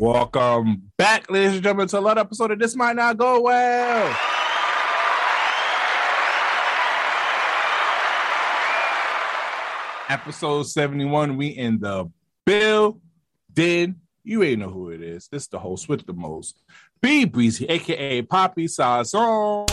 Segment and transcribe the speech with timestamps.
[0.00, 4.16] Welcome back, ladies and gentlemen, to another episode of This Might Not Go Well.
[10.08, 12.10] Episode 71, we in the
[12.46, 12.98] bill.
[13.52, 15.28] Did you ain't know who it is.
[15.28, 16.62] This is the host with the most.
[17.02, 19.68] B Breezy, aka Poppy Sazon.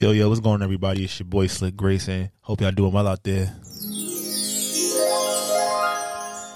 [0.00, 1.02] Yo, yo, what's going on, everybody?
[1.02, 2.30] It's your boy Slick Grayson.
[2.42, 3.56] Hope y'all doing well out there.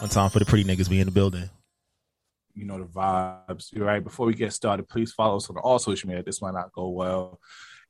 [0.03, 1.49] One time for the pretty niggas, we in the building.
[2.57, 3.73] You know the vibes.
[3.73, 4.03] You're right.
[4.03, 6.25] Before we get started, please follow us on all social media.
[6.25, 7.39] This might not go well.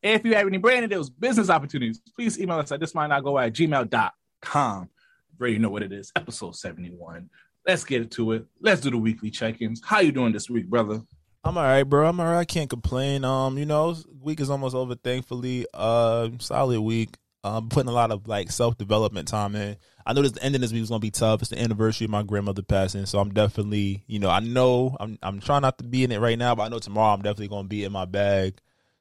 [0.03, 3.25] If you have any brand deals, business opportunities, please email us at this might not
[3.25, 4.91] go at gmail.com.
[5.39, 6.13] Ready, you know what it is.
[6.15, 7.31] Episode 71.
[7.67, 8.45] Let's get into it.
[8.61, 9.81] Let's do the weekly check-ins.
[9.83, 11.01] How you doing this week, brother?
[11.43, 12.07] I'm all right, bro.
[12.07, 12.41] I'm all right.
[12.41, 13.25] I can't complain.
[13.25, 14.97] Um, you know, week is almost over.
[14.97, 17.17] Thankfully, uh, solid week.
[17.43, 19.77] Um, putting a lot of like self development time in.
[20.06, 21.42] I know this the ending this week is gonna be tough.
[21.42, 25.19] It's the anniversary of my grandmother passing, so I'm definitely, you know, I know I'm
[25.22, 27.48] I'm trying not to be in it right now, but I know tomorrow I'm definitely
[27.48, 28.55] gonna be in my bag.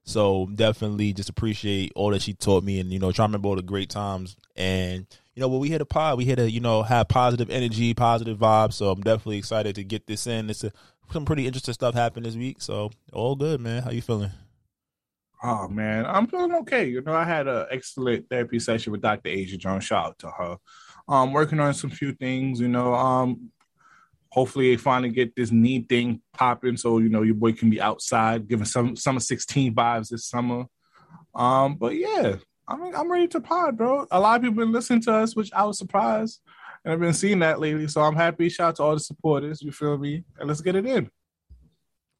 [0.03, 3.49] So definitely just appreciate all that she taught me, and you know, try to remember
[3.49, 4.35] all the great times.
[4.55, 7.49] And you know, when we hit a pod, we hit a you know have positive
[7.49, 8.73] energy, positive vibes.
[8.73, 10.49] So I'm definitely excited to get this in.
[10.49, 10.71] It's a
[11.11, 12.61] some pretty interesting stuff happened this week.
[12.61, 13.83] So all good, man.
[13.83, 14.31] How you feeling?
[15.43, 16.87] Oh man, I'm feeling okay.
[16.87, 19.29] You know, I had an excellent therapy session with Dr.
[19.29, 19.83] Asia Jones.
[19.83, 20.57] Shout out to her.
[21.07, 22.59] Um, working on some few things.
[22.59, 23.51] You know, um,
[24.29, 27.81] hopefully they finally get this knee thing popping, so you know your boy can be
[27.81, 30.65] outside, giving some summer 16 vibes this summer.
[31.35, 32.35] Um, but yeah,
[32.67, 34.07] I mean, I'm ready to pod, bro.
[34.11, 36.41] A lot of people been listening to us, which I was surprised.
[36.83, 37.87] And I've been seeing that lately.
[37.87, 38.49] So I'm happy.
[38.49, 39.61] Shout out to all the supporters.
[39.61, 40.23] You feel me?
[40.39, 41.09] And let's get it in.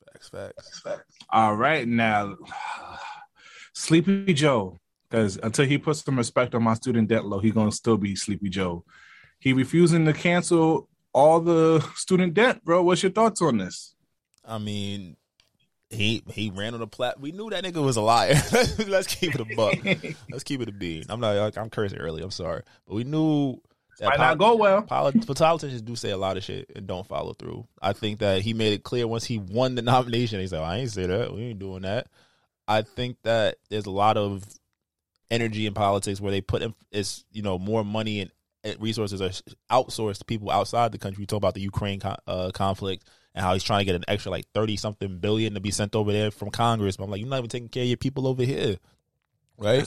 [0.06, 0.80] Facts, facts.
[0.82, 1.16] facts.
[1.30, 1.88] All right.
[1.88, 2.36] Now,
[3.74, 4.78] Sleepy Joe.
[5.12, 8.16] Because until he puts some respect on my student debt low, he gonna still be
[8.16, 8.86] Sleepy Joe.
[9.40, 12.82] He refusing to cancel all the student debt, bro.
[12.82, 13.94] What's your thoughts on this?
[14.46, 15.18] I mean,
[15.90, 17.20] he he ran on the plat.
[17.20, 18.36] We knew that nigga was a liar.
[18.88, 19.76] Let's keep it a buck.
[20.32, 21.04] Let's keep it a bean.
[21.10, 21.58] I'm not.
[21.58, 22.24] I'm cursing early.
[22.24, 23.62] I'm sorry, but we knew
[24.02, 24.82] might not go well.
[24.84, 27.68] politicians do say a lot of shit and don't follow through.
[27.82, 30.40] I think that he made it clear once he won the nomination.
[30.40, 31.34] He said, "I ain't say that.
[31.34, 32.08] We ain't doing that."
[32.66, 34.46] I think that there's a lot of
[35.32, 36.62] energy in politics where they put
[36.92, 39.32] is you know more money and resources are
[39.72, 41.24] outsourced to people outside the country.
[41.24, 44.30] We talk about the Ukraine uh, conflict and how he's trying to get an extra
[44.30, 46.98] like thirty something billion to be sent over there from Congress.
[46.98, 48.78] But I'm like, you're not even taking care of your people over here,
[49.58, 49.80] right?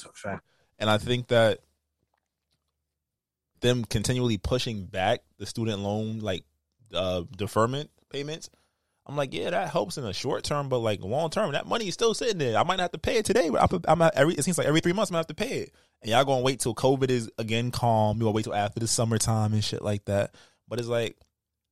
[0.79, 1.61] And I think that
[3.61, 6.45] them continually pushing back the student loan like
[6.93, 8.51] uh, deferment payments.
[9.07, 11.89] I'm like, yeah, that helps in the short term, but like long term, that money
[11.89, 12.59] is still sitting there.
[12.59, 14.35] I might not have to pay it today, but I'm every.
[14.35, 15.73] It seems like every three months I'm gonna have to pay it,
[16.03, 18.17] and y'all gonna wait till COVID is again calm.
[18.17, 20.35] You gonna wait till after the summertime and shit like that.
[20.69, 21.19] But it's like,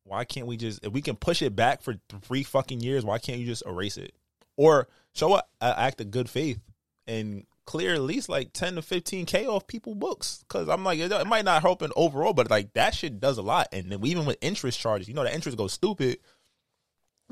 [0.05, 3.05] why can't we just if we can push it back for three fucking years?
[3.05, 4.15] Why can't you just erase it
[4.57, 6.61] or show an act of good faith
[7.07, 11.13] and clear at least like 10 to 15k off people books because i'm like it,
[11.13, 14.05] it, might not help in overall but like that shit does a lot and then
[14.05, 16.19] even with interest charges you know the interest goes stupid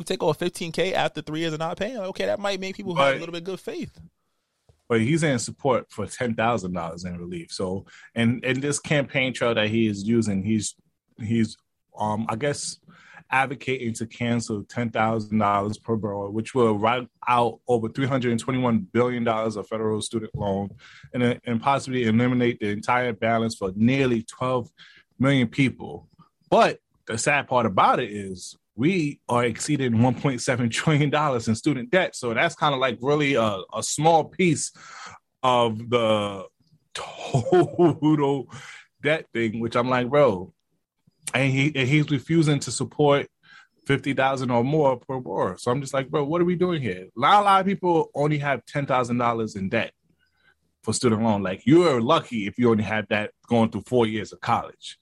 [0.00, 2.94] you take off 15k after three years of not paying okay that might make people
[2.94, 3.98] but, have a little bit of good faith.
[4.88, 7.52] But he's in support for $10000 in relief.
[7.52, 10.74] So and in this campaign trail that he is using he's
[11.18, 11.56] he's
[11.98, 12.78] um i guess
[13.30, 20.02] advocating to cancel $10,000 per borrower, which will write out over $321 billion of federal
[20.02, 20.70] student loan
[21.14, 24.70] and, and possibly eliminate the entire balance for nearly 12
[25.18, 26.08] million people.
[26.50, 31.90] But the sad part about it is we are exceeding 1.7 trillion dollars in student
[31.90, 32.16] debt.
[32.16, 34.72] So that's kind of like really a, a small piece
[35.42, 36.46] of the
[36.94, 38.50] total
[39.02, 40.54] debt thing, which I'm like, bro,
[41.34, 43.26] and he and he's refusing to support
[43.86, 45.58] fifty thousand or more per war.
[45.58, 47.06] So I'm just like, bro, what are we doing here?
[47.14, 49.92] A lot, a lot of people only have ten thousand dollars in debt
[50.82, 51.42] for student loan.
[51.42, 54.96] Like you're lucky if you only have that going through four years of college.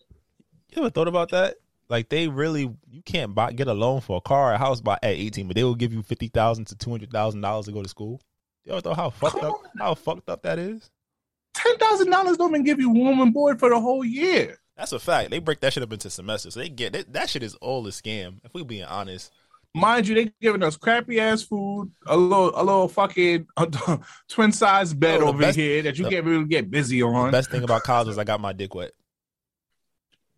[0.71, 1.59] You ever thought about that?
[1.89, 4.95] Like they really, you can't buy get a loan for a car, a house by
[5.03, 7.73] at eighteen, but they will give you fifty thousand to two hundred thousand dollars to
[7.73, 8.21] go to school.
[8.65, 10.91] You ever thought how fucked up how fucked up that is?
[11.55, 14.59] Ten thousand dollars don't even give you room and board for the whole year.
[14.77, 15.31] That's a fact.
[15.31, 16.55] They break that shit up into semesters.
[16.55, 18.37] So they get that, that shit is all a scam.
[18.45, 19.33] If we being honest,
[19.75, 23.47] Mind you, they giving us crappy ass food, a little, a little fucking
[24.29, 27.31] twin size bed Yo, over best- here that you the- can't really get busy on.
[27.33, 28.93] best thing about college is I got my dick wet.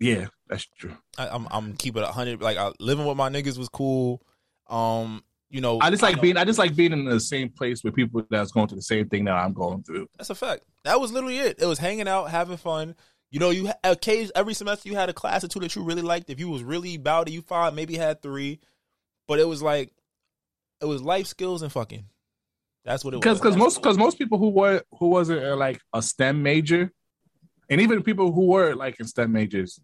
[0.00, 0.96] yeah, that's true.
[1.16, 2.42] I, I'm I'm keeping it a hundred.
[2.42, 4.20] Like I, living with my niggas was cool.
[4.68, 7.50] Um, you know, I just like know- being, I just like being in the same
[7.50, 10.08] place with people that's going through the same thing that I'm going through.
[10.18, 10.64] That's a fact.
[10.84, 11.60] That was literally it.
[11.60, 12.96] It was hanging out, having fun.
[13.30, 16.02] You know, you occasion every semester you had a class or two that you really
[16.02, 16.30] liked.
[16.30, 18.58] If you was really about it, you five maybe had three,
[19.28, 19.92] but it was like
[20.80, 22.06] it was life skills and fucking.
[22.84, 23.40] That's what it because was.
[23.40, 26.92] because most because most people who were who wasn't uh, like a STEM major,
[27.68, 29.78] and even people who were like in STEM majors,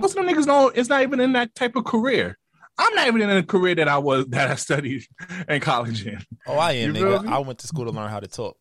[0.00, 2.38] most of them niggas know it's not even in that type of career.
[2.78, 5.04] I'm not even in a career that I was that I studied
[5.48, 6.18] in college in.
[6.46, 7.24] oh, I am You nigga.
[7.24, 7.30] me?
[7.30, 8.56] I went to school to learn how to talk.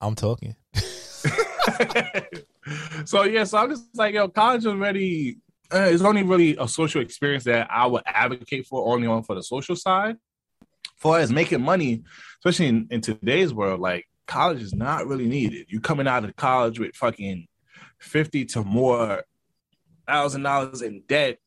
[0.00, 0.56] I'm talking.
[3.04, 5.38] so yeah, so I'm just like, yo, college is really
[5.72, 9.34] uh, it's only really a social experience that I would advocate for only on for
[9.34, 10.16] the social side.
[10.96, 12.02] For as making money,
[12.38, 15.66] especially in, in today's world, like college is not really needed.
[15.68, 17.46] You coming out of college with fucking
[17.98, 19.22] fifty to more
[20.06, 21.38] thousand dollars in debt,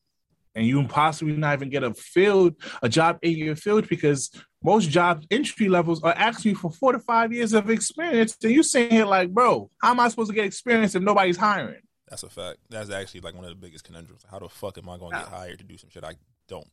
[0.54, 4.30] and you possibly not even get a field, a job in your field because
[4.62, 8.36] most job entry levels are asking for four to five years of experience.
[8.42, 11.36] And you sitting here like, bro, how am I supposed to get experience if nobody's
[11.36, 11.82] hiring?
[12.08, 12.58] That's a fact.
[12.70, 14.24] That's actually like one of the biggest conundrums.
[14.30, 16.14] How the fuck am I going to get hired to do some shit I
[16.48, 16.66] don't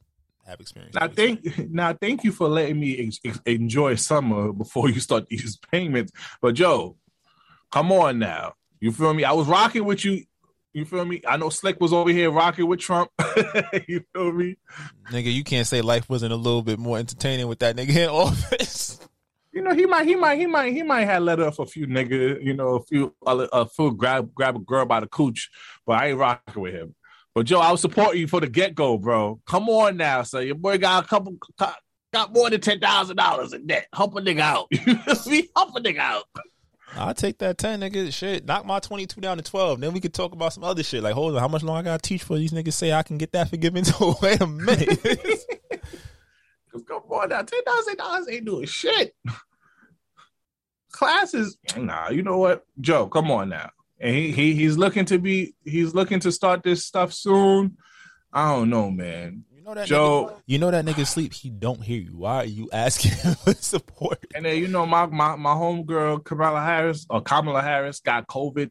[0.46, 0.96] have experience?
[0.96, 5.28] Now, thank now, thank you for letting me ex- ex- enjoy summer before you start
[5.28, 6.12] these payments.
[6.42, 6.98] But Joe,
[7.72, 9.24] come on now, you feel me?
[9.24, 10.24] I was rocking with you.
[10.76, 11.22] You feel me?
[11.26, 13.10] I know Slick was over here rocking with Trump.
[13.88, 14.58] you feel me?
[15.10, 18.10] nigga, you can't say life wasn't a little bit more entertaining with that nigga in
[18.10, 19.00] office.
[19.54, 21.88] You know he might, he might, he might, he might have let off a few
[21.88, 22.44] nigga.
[22.44, 25.50] You know, a few, a, a few grab grab a girl by the cooch.
[25.86, 26.94] But I ain't rocking with him.
[27.34, 29.40] But Joe, I was supporting you for the get go, bro.
[29.48, 31.38] Come on now, so your boy got a couple,
[32.12, 33.88] got more than ten thousand dollars in debt.
[33.94, 34.68] Help a nigga out.
[34.72, 35.50] You feel me?
[35.56, 36.26] Help a nigga out.
[36.96, 38.14] I'll take that 10, nigga.
[38.14, 39.82] Shit, knock my 22 down to 12.
[39.82, 41.04] Then we could talk about some other shit.
[41.04, 43.04] Like, hold on, how much longer I got to teach for these niggas say I
[43.04, 43.84] can get that forgiven?
[43.84, 45.02] So, wait a minute.
[46.72, 49.16] Cause come on now, ten thousand dollars ain't doing shit.
[50.92, 52.10] Classes, nah.
[52.10, 53.08] You know what, Joe?
[53.08, 53.70] Come on now.
[54.00, 57.78] And he, he he's looking to be he's looking to start this stuff soon.
[58.32, 59.44] I don't know, man.
[59.66, 62.18] You know that Joe, nigga, you know that nigga sleep, he don't hear you.
[62.18, 64.20] Why are you asking him for support?
[64.36, 68.70] and then you know my my my homegirl Kamala Harris or Kamala Harris got COVID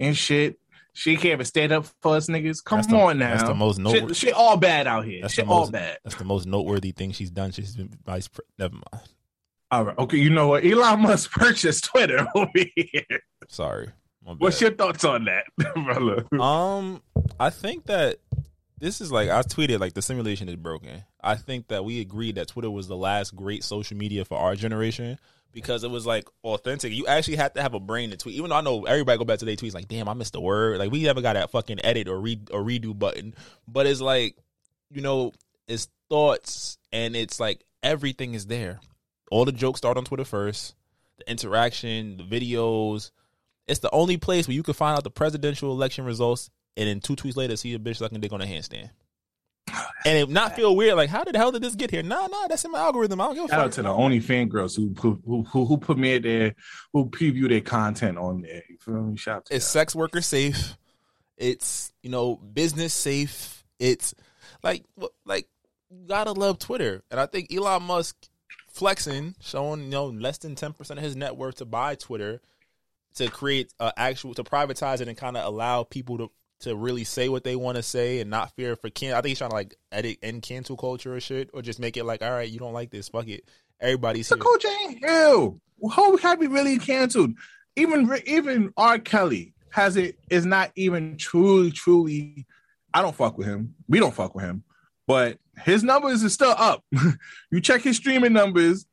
[0.00, 0.58] and shit.
[0.92, 2.62] She can't even stand up for us niggas.
[2.64, 3.30] Come That's the- on now.
[3.36, 5.22] that's the most noteworthy- shit, shit all bad out here.
[5.22, 5.98] That's shit the all most- bad.
[6.04, 7.50] That's the most noteworthy thing she's done.
[7.52, 8.28] She's been vice.
[8.28, 9.08] Pre- Never mind.
[9.70, 9.98] All right.
[9.98, 10.64] Okay, you know what?
[10.64, 13.20] Elon Musk purchased Twitter over here.
[13.48, 13.88] Sorry.
[14.38, 15.44] What's your thoughts on that,
[15.74, 16.26] brother?
[16.40, 17.02] Um,
[17.40, 18.18] I think that
[18.84, 21.04] this is like I tweeted like the simulation is broken.
[21.22, 24.54] I think that we agreed that Twitter was the last great social media for our
[24.54, 25.18] generation
[25.52, 26.92] because it was like authentic.
[26.92, 28.34] You actually had to have a brain to tweet.
[28.34, 30.40] Even though I know everybody go back to their tweets like, damn, I missed a
[30.40, 30.78] word.
[30.78, 33.34] Like we never got that fucking edit or read or redo button.
[33.66, 34.36] But it's like,
[34.90, 35.32] you know,
[35.66, 38.80] it's thoughts and it's like everything is there.
[39.30, 40.74] All the jokes start on Twitter first.
[41.16, 43.12] The interaction, the videos.
[43.66, 47.00] It's the only place where you can find out the presidential election results and then
[47.00, 48.90] two tweets later see a bitch sucking dick on a handstand.
[50.06, 52.02] And it not feel weird, like how the hell did this get here?
[52.02, 53.22] Nah, nah, that's in my algorithm.
[53.22, 55.78] I don't give a Shout out to the only fan girls who who who, who
[55.78, 56.54] put me there,
[56.92, 58.62] who preview their content on there.
[58.68, 59.16] You feel me?
[59.16, 60.76] Shout out to It's sex worker safe.
[61.38, 63.64] It's you know business safe.
[63.78, 64.14] It's
[64.62, 64.84] like
[65.24, 65.48] like
[66.06, 68.28] gotta love Twitter, and I think Elon Musk
[68.68, 72.42] flexing, showing you know less than ten percent of his net worth to buy Twitter
[73.14, 76.30] to create uh, actual to privatize it and kind of allow people to
[76.60, 79.12] to really say what they want to say and not fear for can.
[79.12, 81.96] I think he's trying to like edit and cancel culture or shit, or just make
[81.96, 83.48] it like, all right, you don't like this, fuck it.
[83.80, 84.44] Everybody's The here.
[84.44, 85.60] coach ain't ill.
[85.90, 87.32] How have we really canceled?
[87.76, 88.98] Even even R.
[88.98, 92.46] Kelly has it is not even truly truly.
[92.94, 93.74] I don't fuck with him.
[93.88, 94.62] We don't fuck with him,
[95.08, 96.84] but his numbers is still up.
[97.50, 98.86] you check his streaming numbers.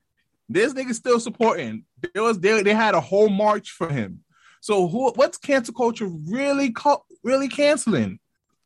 [0.49, 1.85] This nigga still supporting.
[2.13, 4.23] There was they, they had a whole march for him.
[4.59, 8.19] So who what's cancel culture really co- really canceling?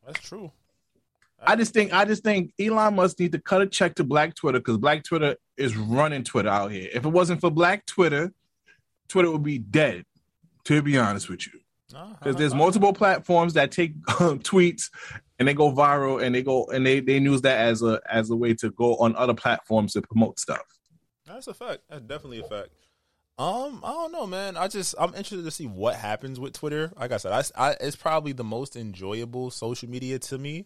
[0.05, 0.51] That's true.
[1.47, 4.35] I just think I just think Elon Musk need to cut a check to Black
[4.35, 6.89] Twitter because Black Twitter is running Twitter out here.
[6.93, 8.33] If it wasn't for Black Twitter,
[9.07, 10.05] Twitter would be dead.
[10.65, 11.59] To be honest with you,
[12.17, 14.89] because there's multiple platforms that take um, tweets
[15.37, 18.31] and they go viral and they go and they they use that as a as
[18.31, 20.63] a way to go on other platforms to promote stuff.
[21.27, 21.81] That's a fact.
[21.89, 22.69] That's definitely a fact.
[23.37, 24.55] Um, I don't know, man.
[24.55, 26.91] I just I'm interested to see what happens with Twitter.
[26.97, 30.65] Like I said, I, I it's probably the most enjoyable social media to me.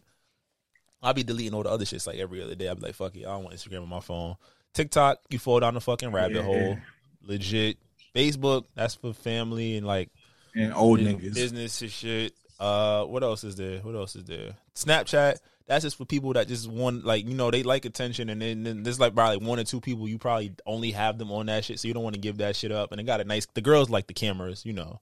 [1.01, 2.67] I'll be deleting all the other shits like every other day.
[2.67, 4.35] I'll be like, fuck it, I don't want Instagram on my phone.
[4.73, 6.43] TikTok, you fall down the fucking rabbit Yeah.
[6.43, 6.77] hole.
[7.23, 7.77] Legit.
[8.15, 10.09] Facebook, that's for family and like
[10.55, 11.33] And old niggas.
[11.33, 12.33] business and shit.
[12.59, 13.79] Uh, what else is there?
[13.79, 14.55] What else is there?
[14.75, 15.37] Snapchat.
[15.69, 18.63] That's just for people that just want like you know they like attention, and then,
[18.63, 21.63] then there's like probably one or two people you probably only have them on that
[21.63, 22.91] shit, so you don't want to give that shit up.
[22.91, 23.45] And it got a nice.
[23.53, 24.99] The girls like the cameras, you know,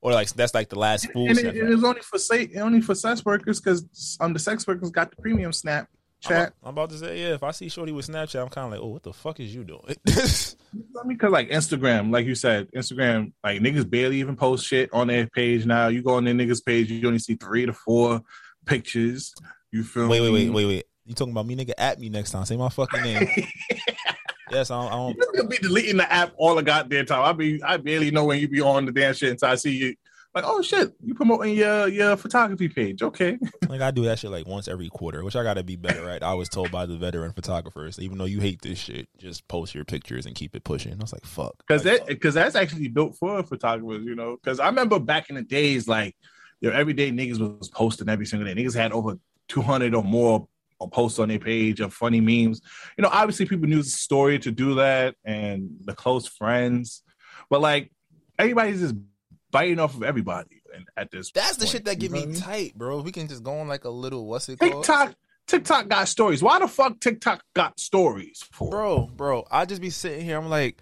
[0.00, 1.28] or like that's like the last spool.
[1.28, 4.66] and it, it was only for say only for sex workers because um the sex
[4.66, 5.88] workers got the premium snap
[6.24, 6.52] I'm, chat.
[6.62, 7.34] I'm about to say yeah.
[7.34, 9.54] If I see Shorty with Snapchat, I'm kind of like, oh, what the fuck is
[9.54, 9.82] you doing?
[10.08, 14.90] I mean, because like Instagram, like you said, Instagram, like niggas barely even post shit
[14.92, 15.88] on their page now.
[15.88, 18.22] You go on their niggas page, you only see three to four
[18.66, 19.34] pictures.
[19.72, 20.50] You feel wait, wait, me?
[20.50, 20.84] wait, wait, wait.
[21.04, 21.72] You talking about me, nigga?
[21.78, 22.44] At me next time.
[22.44, 23.26] Say my fucking name.
[24.50, 24.92] yes, I don't.
[24.92, 27.22] I don't You be deleting the app all the goddamn time.
[27.22, 29.76] I be I barely know when you be on the damn shit until I see
[29.76, 29.94] you.
[30.34, 33.02] Like, oh shit, you promoting your your photography page?
[33.02, 36.08] Okay, Like I do that shit like once every quarter, which I gotta be better
[36.10, 36.22] at.
[36.22, 39.74] I was told by the veteran photographers, even though you hate this shit, just post
[39.74, 40.92] your pictures and keep it pushing.
[40.92, 41.54] I was like, fuck.
[41.66, 44.36] because Like, that because that's actually built for photographers, you know.
[44.36, 46.14] Because I remember back in the days, like
[46.60, 48.60] your everyday niggas was posting every single day.
[48.60, 50.48] Niggas had over two hundred or more
[50.92, 52.60] posts on their page of funny memes.
[52.96, 57.02] You know, obviously people use the story to do that and the close friends,
[57.50, 57.90] but like
[58.38, 58.94] everybody's just
[59.50, 61.30] biting off of everybody and at this.
[61.32, 62.40] that's the shit that get me what I mean?
[62.40, 63.00] tight, bro.
[63.00, 64.84] We can just go on like a little what's it called?
[64.84, 65.14] TikTok,
[65.46, 66.42] TikTok got stories.
[66.42, 68.70] Why the fuck TikTok got stories for?
[68.70, 69.44] bro, bro.
[69.50, 70.36] I just be sitting here.
[70.36, 70.80] I'm like,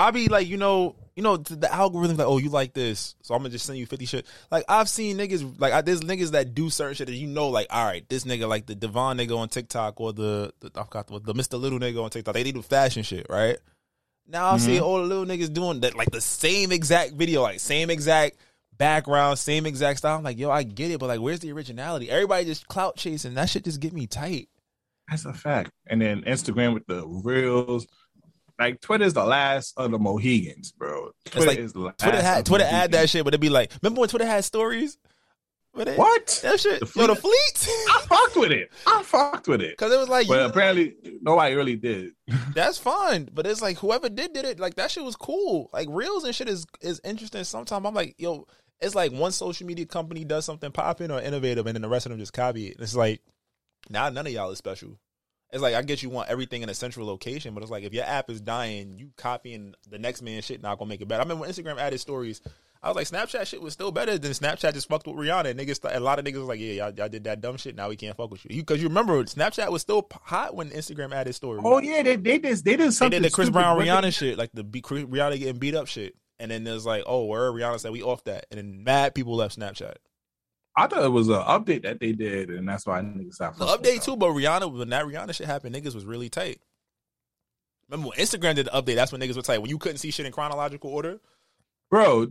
[0.00, 3.34] I be like, you know, you know, the, algorithm like, oh, you like this, so
[3.34, 4.26] I'm gonna just send you 50 shit.
[4.50, 7.48] Like I've seen niggas like I, there's niggas that do certain shit that you know,
[7.48, 10.84] like, all right, this nigga like the Devon nigga on TikTok or the, the I
[10.84, 11.60] forgot the, the Mr.
[11.60, 12.32] Little nigga on TikTok.
[12.32, 13.58] They do fashion shit, right?
[14.26, 14.84] Now I see mm-hmm.
[14.84, 18.38] all the little niggas doing that, like the same exact video, like same exact
[18.78, 20.16] background, same exact style.
[20.16, 22.10] I'm like, yo, I get it, but like, where's the originality?
[22.10, 23.34] Everybody just clout chasing.
[23.34, 24.48] That shit just get me tight.
[25.10, 25.72] That's a fact.
[25.86, 27.86] And then Instagram with the reels.
[28.60, 31.10] Like Twitter's the last of the Mohegans, bro.
[31.24, 33.72] Twitter like is the last Twitter had Twitter had that shit, but it'd be like,
[33.82, 34.98] remember when Twitter had stories?
[35.72, 36.40] But it, What?
[36.42, 36.80] that shit?
[36.80, 37.32] The yo, the fleet?
[37.54, 38.70] fleet, I fucked with it.
[38.88, 39.70] I fucked with it.
[39.78, 42.10] because it was like, But you- apparently nobody really did.
[42.54, 43.28] that's fine.
[43.32, 44.58] But it's like whoever did did it.
[44.60, 45.70] Like that shit was cool.
[45.72, 47.44] Like reels and shit is is interesting.
[47.44, 48.46] Sometimes I'm like, yo,
[48.80, 52.04] it's like one social media company does something popping or innovative, and then the rest
[52.06, 52.76] of them just copy it.
[52.80, 53.22] It's like
[53.88, 54.98] now none of y'all is special.
[55.52, 57.92] It's like I get you want everything in a central location, but it's like if
[57.92, 61.20] your app is dying, you copying the next man's shit not gonna make it better.
[61.20, 62.40] I remember when Instagram added stories.
[62.82, 65.50] I was like, Snapchat shit was still better than Snapchat just fucked with Rihanna.
[65.50, 67.76] And niggas, a lot of niggas was like, yeah, y'all, y'all did that dumb shit.
[67.76, 68.56] Now we can't fuck with you.
[68.56, 71.60] Because you, remember, Snapchat was still hot when Instagram added stories.
[71.62, 73.10] Oh yeah, they they did they did something.
[73.10, 74.14] They did the Chris stupid Brown Rihanna it.
[74.14, 76.16] shit, like the Rihanna getting beat up shit.
[76.38, 79.36] And then there's like, oh, where Rihanna said we off that, and then mad people
[79.36, 79.96] left Snapchat.
[80.76, 83.58] I thought it was an update that they did, and that's why niggas stopped.
[83.58, 86.60] The update too, but Rihanna when that Rihanna shit happened, niggas was really tight.
[87.88, 88.94] Remember when Instagram did the update?
[88.94, 89.58] That's when niggas were tight.
[89.58, 91.20] When you couldn't see shit in chronological order.
[91.90, 92.28] bro.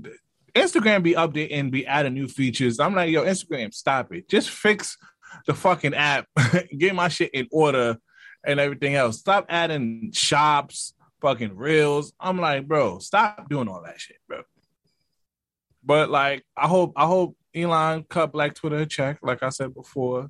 [0.55, 2.79] Instagram be updating, be adding new features.
[2.79, 4.27] I'm like, yo, Instagram, stop it.
[4.27, 4.97] Just fix
[5.45, 6.25] the fucking app,
[6.77, 7.97] get my shit in order,
[8.45, 9.19] and everything else.
[9.19, 12.13] Stop adding shops, fucking reels.
[12.19, 14.41] I'm like, bro, stop doing all that shit, bro.
[15.83, 19.73] But like, I hope, I hope Elon cut Black Twitter a check, like I said
[19.73, 20.29] before,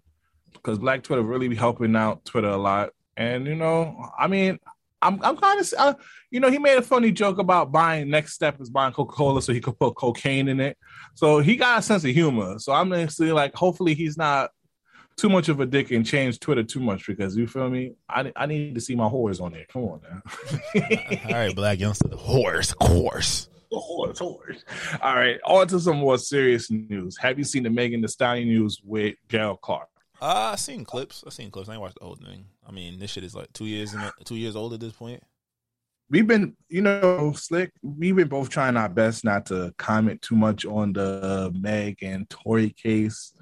[0.53, 2.91] because Black Twitter really be helping out Twitter a lot.
[3.17, 4.59] And you know, I mean,
[5.01, 5.93] I'm, I'm kind of, uh,
[6.29, 8.09] you know, he made a funny joke about buying.
[8.09, 10.77] Next step is buying Coca Cola so he could put cocaine in it.
[11.15, 12.59] So he got a sense of humor.
[12.59, 14.51] So I'm see, like, hopefully he's not
[15.17, 17.93] too much of a dick and change Twitter too much because you feel me.
[18.09, 19.65] I I need to see my whores on there.
[19.71, 20.21] Come on now.
[21.25, 23.48] All right, black youngster, the horse, of course.
[25.01, 27.17] All right, on to some more serious news.
[27.17, 29.89] Have you seen the Megan Thee Stallion news with Gail Clark?
[30.21, 31.23] Uh, I seen clips.
[31.25, 31.69] I seen clips.
[31.69, 32.45] I ain't watched the whole thing.
[32.67, 35.23] I mean, this shit is like two years in two years old at this point.
[36.09, 37.71] we've been, you know, slick.
[37.81, 42.29] We've been both trying our best not to comment too much on the Meg and
[42.29, 43.33] Tory case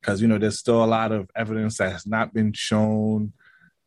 [0.00, 3.32] because you know there's still a lot of evidence that has not been shown.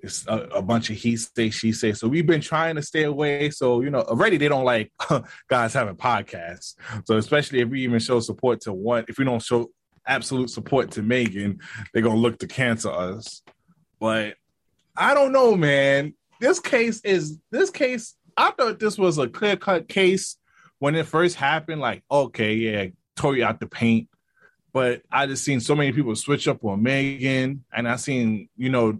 [0.03, 1.93] It's a, a bunch of he say she say.
[1.93, 3.50] So we've been trying to stay away.
[3.51, 4.91] So you know, already they don't like
[5.48, 6.75] guys having podcasts.
[7.05, 9.72] So especially if we even show support to one, if we don't show
[10.05, 11.60] absolute support to Megan,
[11.93, 13.41] they're gonna look to cancel us.
[13.98, 14.36] But
[14.95, 16.13] I don't know, man.
[16.41, 18.15] This case is this case.
[18.36, 20.38] I thought this was a clear cut case
[20.79, 21.79] when it first happened.
[21.79, 24.10] Like, okay, yeah, Tory out the paint.
[24.74, 28.69] But I just seen so many people switch up on Megan, and I seen, you
[28.69, 29.00] know,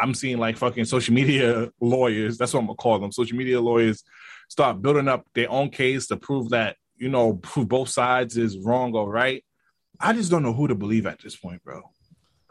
[0.00, 2.38] I'm seeing like fucking social media lawyers.
[2.38, 3.12] That's what I'm gonna call them.
[3.12, 4.02] Social media lawyers
[4.48, 8.58] start building up their own case to prove that you know prove both sides is
[8.58, 9.44] wrong or right.
[10.00, 11.82] I just don't know who to believe at this point, bro.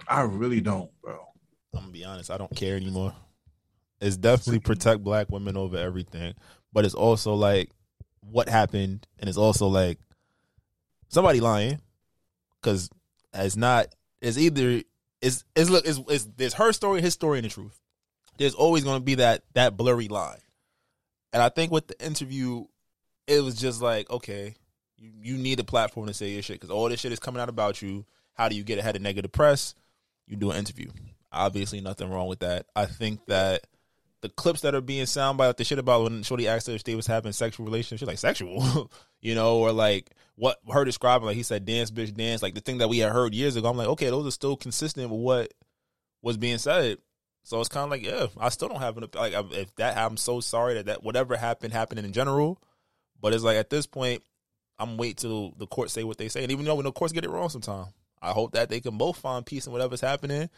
[0.07, 1.19] I really don't, bro.
[1.73, 2.31] I'm gonna be honest.
[2.31, 3.13] I don't care anymore.
[4.01, 6.33] It's definitely protect black women over everything,
[6.71, 7.71] but it's also like
[8.21, 9.99] what happened, and it's also like
[11.09, 11.81] somebody lying
[12.61, 12.89] because
[13.33, 13.87] it's not.
[14.21, 14.83] It's either
[15.21, 17.79] it's it's look it's, it's there's her story, his story, and the truth.
[18.37, 20.39] There's always going to be that that blurry line,
[21.33, 22.65] and I think with the interview,
[23.27, 24.55] it was just like okay,
[24.97, 27.41] you you need a platform to say your shit because all this shit is coming
[27.41, 28.05] out about you.
[28.33, 29.75] How do you get ahead of negative press?
[30.27, 30.91] You do an interview.
[31.31, 32.67] Obviously, nothing wrong with that.
[32.75, 33.67] I think that
[34.21, 36.83] the clips that are being soundbite, like the shit about when Shorty asked her if
[36.83, 41.25] they was having sexual relations, she's like sexual, you know, or like what her describing,
[41.25, 43.69] like he said, dance, bitch, dance, like the thing that we had heard years ago.
[43.69, 45.53] I'm like, okay, those are still consistent with what
[46.21, 46.97] was being said.
[47.43, 49.97] So it's kind of like, yeah, I still don't have an like if that.
[49.97, 52.61] I'm so sorry that that whatever happened happened in general,
[53.19, 54.21] but it's like at this point,
[54.77, 57.13] I'm wait till the court say what they say, and even though when the courts
[57.13, 57.87] get it wrong, sometime
[58.21, 60.49] I hope that they can both find peace in whatever's happening.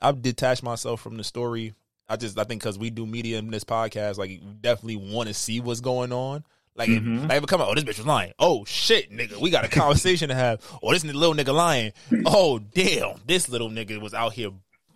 [0.00, 1.74] I've detached myself from the story
[2.10, 5.28] I just I think because we do media in this podcast, like you definitely want
[5.28, 6.44] to see what's going on.
[6.74, 7.18] Like, mm-hmm.
[7.18, 8.32] if, like if it come out, oh, this bitch was lying.
[8.38, 10.60] Oh shit, nigga, we got a conversation to have.
[10.82, 11.92] Oh, this little nigga lying.
[12.26, 14.50] Oh damn, this little nigga was out here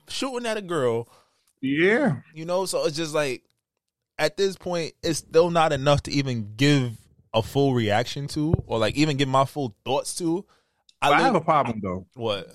[0.08, 1.08] shooting at a girl.
[1.60, 2.66] Yeah, you know.
[2.66, 3.42] So it's just like
[4.18, 6.92] at this point, it's still not enough to even give
[7.32, 10.44] a full reaction to, or like even give my full thoughts to.
[11.00, 12.06] I, I have a problem though.
[12.14, 12.50] What?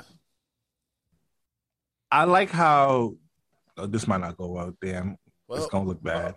[2.12, 3.16] I like how
[3.80, 4.74] oh, this might not go well.
[4.82, 5.18] Damn,
[5.48, 6.36] well, it's gonna look bad.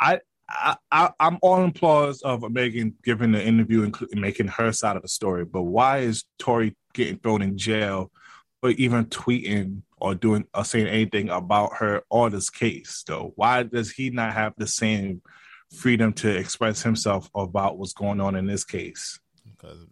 [0.00, 4.72] I, I, I, am all in applause of Megan giving the interview and making her
[4.72, 8.10] side of the story, but why is Tory getting thrown in jail
[8.62, 13.04] or even tweeting or doing or saying anything about her or this case?
[13.06, 15.20] Though, why does he not have the same
[15.74, 19.18] freedom to express himself about what's going on in this case?
[19.44, 19.86] Because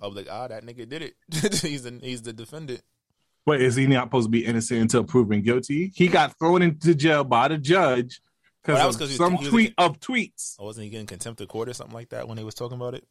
[0.00, 1.14] public, ah, that nigga did it.
[1.62, 2.82] he's the he's the defendant.
[3.46, 5.92] But is he not supposed to be innocent until proven guilty?
[5.94, 8.20] He got thrown into jail by the judge
[8.62, 10.56] because of some tweet of tweets.
[10.58, 12.76] Oh, wasn't he getting contempt of court or something like that when he was talking
[12.76, 13.06] about it?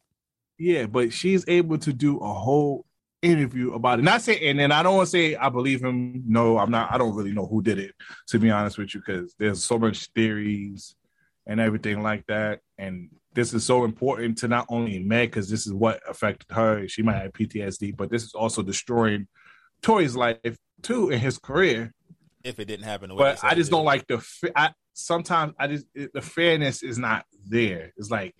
[0.57, 2.85] Yeah, but she's able to do a whole
[3.21, 4.01] interview about it.
[4.01, 6.23] Not saying, and then I don't want to say I believe him.
[6.27, 6.91] No, I'm not.
[6.91, 7.93] I don't really know who did it,
[8.29, 10.95] to be honest with you, because there's so much theories
[11.45, 12.61] and everything like that.
[12.77, 16.87] And this is so important to not only Meg, because this is what affected her.
[16.87, 19.27] She might have PTSD, but this is also destroying
[19.83, 21.93] Tory's life too in his career.
[22.43, 24.25] If it didn't happen, but I just don't like the.
[24.55, 27.93] I sometimes I just it, the fairness is not there.
[27.95, 28.35] It's like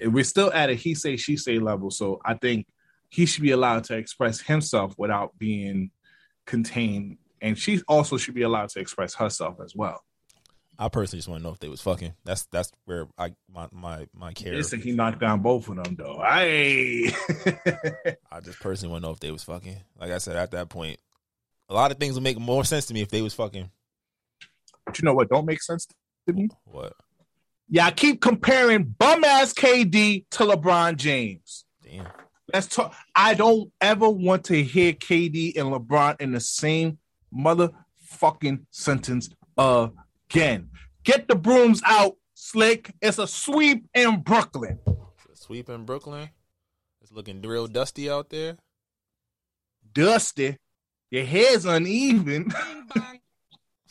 [0.00, 1.90] eh, we're still at a he say she say level.
[1.90, 2.66] So I think
[3.10, 5.90] he should be allowed to express himself without being
[6.46, 10.02] contained, and she also should be allowed to express herself as well.
[10.78, 12.14] I personally just want to know if they was fucking.
[12.24, 14.54] That's that's where I my my my care.
[14.54, 16.18] Like he knocked down both of them though.
[16.22, 17.14] I
[18.32, 19.76] I just personally want to know if they was fucking.
[19.98, 20.98] Like I said, at that point,
[21.68, 23.70] a lot of things would make more sense to me if they was fucking.
[24.86, 25.28] But you know what?
[25.28, 25.86] Don't make sense
[26.26, 26.48] to me.
[26.64, 26.94] What?
[27.68, 31.64] Yeah, I keep comparing bum ass KD to LeBron James.
[31.82, 32.06] Damn.
[32.52, 32.94] Let's talk.
[33.14, 36.98] I don't ever want to hear KD and LeBron in the same
[37.34, 39.30] motherfucking sentence
[40.32, 40.70] again.
[41.04, 42.94] Get the brooms out, Slick.
[43.00, 44.78] It's a sweep in Brooklyn.
[45.30, 46.30] It's a sweep in Brooklyn.
[47.02, 48.56] It's looking real dusty out there.
[49.92, 50.56] Dusty.
[51.10, 52.50] Your hair's uneven.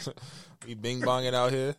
[0.68, 1.76] we bing bonging out here.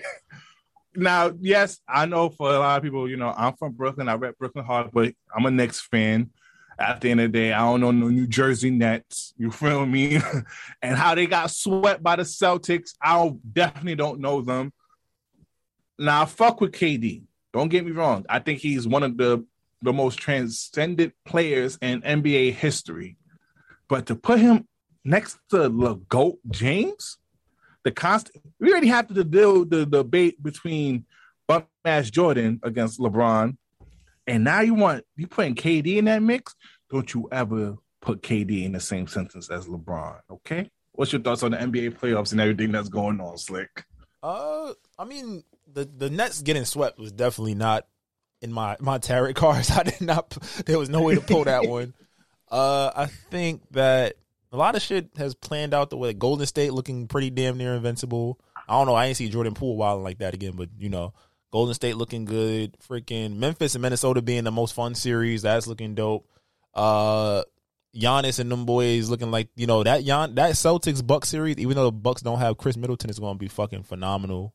[0.94, 4.08] now, yes, I know for a lot of people, you know, I'm from Brooklyn.
[4.08, 6.30] I rep Brooklyn hard, but I'm a Knicks fan
[6.78, 9.32] at the end of the day, I don't know no New Jersey Nets.
[9.36, 10.20] You feel me?
[10.82, 14.72] and how they got swept by the Celtics, I definitely don't know them.
[15.98, 17.22] Now, fuck with KD.
[17.52, 18.26] Don't get me wrong.
[18.28, 19.44] I think he's one of the
[19.82, 23.16] the most transcendent players in NBA history.
[23.88, 24.66] But to put him
[25.04, 27.18] next to the GOAT James,
[27.84, 31.06] the constant we already have to deal the debate between
[31.46, 33.56] bum ass Jordan against LeBron
[34.26, 36.54] and now you want you putting KD in that mix.
[36.90, 40.20] Don't you ever put KD in the same sentence as LeBron?
[40.30, 40.70] Okay.
[40.92, 43.84] What's your thoughts on the NBA playoffs and everything that's going on, Slick?
[44.22, 47.86] Uh, I mean, the the Nets getting swept was definitely not
[48.40, 49.70] in my my tarot cards.
[49.70, 50.30] I did not.
[50.64, 51.94] There was no way to pull that one.
[52.50, 54.14] Uh, I think that
[54.52, 56.12] a lot of shit has planned out the way.
[56.12, 58.38] Golden State looking pretty damn near invincible.
[58.68, 58.94] I don't know.
[58.94, 61.12] I ain't see Jordan Poole wilding like that again, but you know,
[61.56, 62.76] Golden State looking good.
[62.86, 65.40] Freaking Memphis and Minnesota being the most fun series.
[65.40, 66.28] That's looking dope.
[66.74, 67.44] Uh
[67.96, 71.56] Giannis and them boys looking like you know that Gian, that Celtics Bucks series.
[71.56, 74.52] Even though the Bucks don't have Khris Middleton, is going to be fucking phenomenal.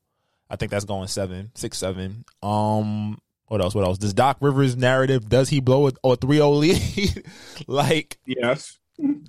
[0.48, 2.24] I think that's going seven, six, seven.
[2.44, 3.74] Um, what else?
[3.74, 3.98] What else?
[3.98, 5.28] Does Doc Rivers narrative?
[5.28, 7.26] Does he blow a, a 3-0 lead?
[7.66, 8.78] like, yes.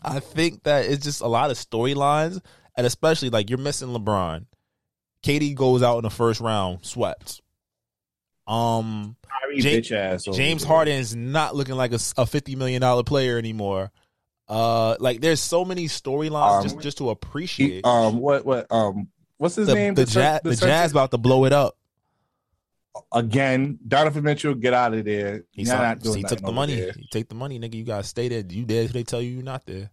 [0.03, 2.39] I think that it's just a lot of storylines,
[2.77, 4.45] and especially like you're missing LeBron.
[5.25, 7.41] KD goes out in the first round, swept.
[8.47, 9.17] Um,
[9.59, 9.89] James,
[10.25, 13.93] James Harden is not looking like a, a fifty million dollar player anymore.
[14.49, 17.87] Uh, like there's so many storylines um, just just to appreciate.
[17.87, 19.95] Um, what what um, what's his the, name?
[19.95, 21.77] The, the, jazz, the, the jazz about to blow it up
[23.13, 23.79] again.
[23.87, 25.45] Donovan Mitchell, get out of there.
[25.51, 26.77] He, saw, he took the money.
[26.77, 26.93] There.
[27.11, 27.75] take the money, nigga.
[27.75, 28.43] You gotta stay there.
[28.49, 28.87] You there?
[28.87, 29.91] They tell you you're not there.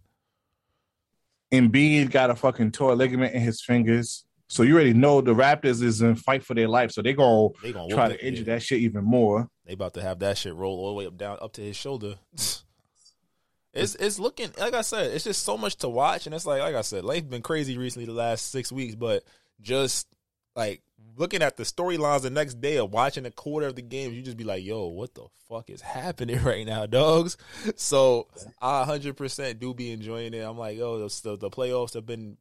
[1.52, 4.24] Embiid got a fucking tore ligament in his fingers.
[4.50, 6.90] So you already know the Raptors is in fight for their life.
[6.90, 9.48] So they gonna, they gonna try to injure that shit even more.
[9.64, 11.76] They about to have that shit roll all the way up down up to his
[11.76, 12.16] shoulder.
[13.72, 16.60] it's it's looking like I said, it's just so much to watch, and it's like
[16.60, 19.22] like I said, life been crazy recently the last six weeks, but
[19.60, 20.08] just
[20.56, 20.82] like
[21.16, 24.22] looking at the storylines the next day of watching a quarter of the games, you
[24.22, 27.36] just be like, yo, what the fuck is happening right now, dogs?
[27.76, 28.26] So
[28.60, 30.40] I 100% do be enjoying it.
[30.40, 32.36] I'm like, yo, the, the playoffs have been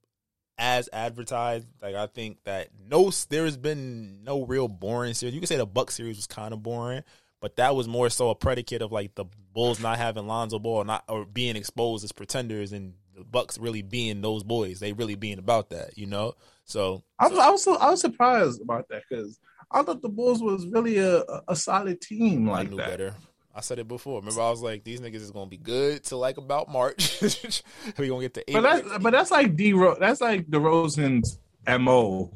[0.60, 1.68] as advertised.
[1.82, 5.34] Like I think that no, there's been no real boring series.
[5.34, 7.04] You can say the Buck series was kind of boring,
[7.42, 10.84] but that was more so a predicate of like the Bulls not having Lonzo Ball,
[10.84, 14.80] not or being exposed as pretenders, and the Bucks really being those boys.
[14.80, 16.34] They really being about that, you know.
[16.66, 19.40] So I was I was, I was surprised about that because
[19.72, 22.90] I thought the Bulls was really a, a solid team like I knew that.
[22.90, 23.16] Better.
[23.60, 24.22] I said it before.
[24.22, 27.22] Remember, I was like, these niggas is gonna be good till like about March.
[27.98, 28.54] we gonna get to eight.
[28.54, 29.74] But that's but that's like D.
[30.00, 32.32] That's like DeRozan's mo.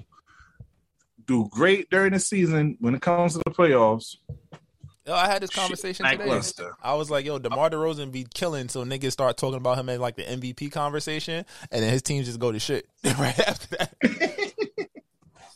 [1.25, 4.17] Do great during the season when it comes to the playoffs.
[5.07, 6.69] Yo, I had this conversation Shit, today.
[6.83, 10.01] I was like, "Yo, DeMar DeRozan be killing," so niggas start talking about him in
[10.01, 13.95] like the MVP conversation, and then his teams just go to shit right after that.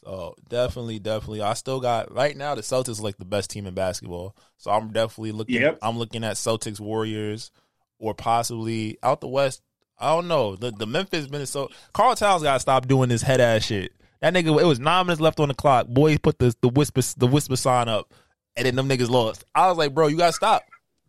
[0.07, 2.55] So definitely, definitely, I still got right now.
[2.55, 5.55] The Celtics like the best team in basketball, so I'm definitely looking.
[5.55, 5.79] Yep.
[5.81, 7.51] I'm looking at Celtics, Warriors,
[7.99, 9.61] or possibly out the West.
[9.99, 10.55] I don't know.
[10.55, 13.91] The the Memphis Minnesota Karl Towns got to stop doing this head ass shit.
[14.21, 15.87] That nigga, it was nine minutes left on the clock.
[15.87, 18.13] Boy, put the the whisper the whisper sign up,
[18.55, 19.43] and then them niggas lost.
[19.53, 20.63] I was like, bro, you gotta stop.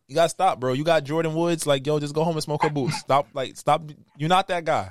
[0.09, 0.73] You gotta stop, bro.
[0.73, 1.69] You got Jordyn Woods.
[1.69, 2.99] Like, yo, just go home and smoke a boost.
[2.99, 3.29] Stop.
[3.33, 3.89] Like, stop.
[4.17, 4.91] You're not that guy.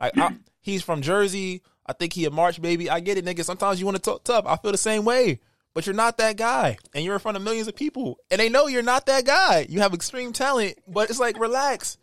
[0.00, 1.62] Like, I, he's from Jersey.
[1.86, 2.88] I think he a March baby.
[2.88, 3.44] I get it, nigga.
[3.44, 4.46] Sometimes you want to talk tough.
[4.46, 5.40] I feel the same way.
[5.74, 6.78] But you're not that guy.
[6.94, 8.18] And you're in front of millions of people.
[8.30, 9.66] And they know you're not that guy.
[9.68, 11.98] You have extreme talent, but it's like relax.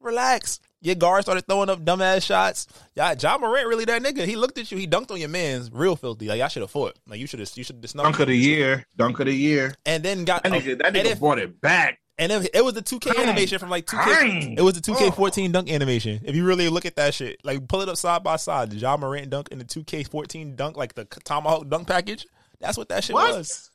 [0.00, 0.60] Relax.
[0.80, 2.68] Your guard started throwing up dumbass shots.
[2.94, 4.24] Yeah, Ja Morant really that nigga.
[4.24, 4.78] He looked at you.
[4.78, 6.28] He dunked on your man's real filthy.
[6.28, 6.96] Like I should have fought.
[7.08, 7.50] Like you should have.
[7.56, 7.92] You should have.
[7.92, 8.86] Dunk of the year.
[8.96, 9.74] Dunk of the year.
[9.84, 10.78] And then got that nigga.
[10.78, 11.98] That nigga brought it back.
[12.18, 14.58] And it, it was the 2K animation from like 2K.
[14.58, 16.20] It was the 2K14 dunk animation.
[16.24, 18.76] If you really look at that shit, like pull it up side by side, the
[18.76, 22.26] Ja Morant dunk and the 2K14 dunk, like the tomahawk dunk package.
[22.60, 23.36] That's what that shit what?
[23.36, 23.70] was.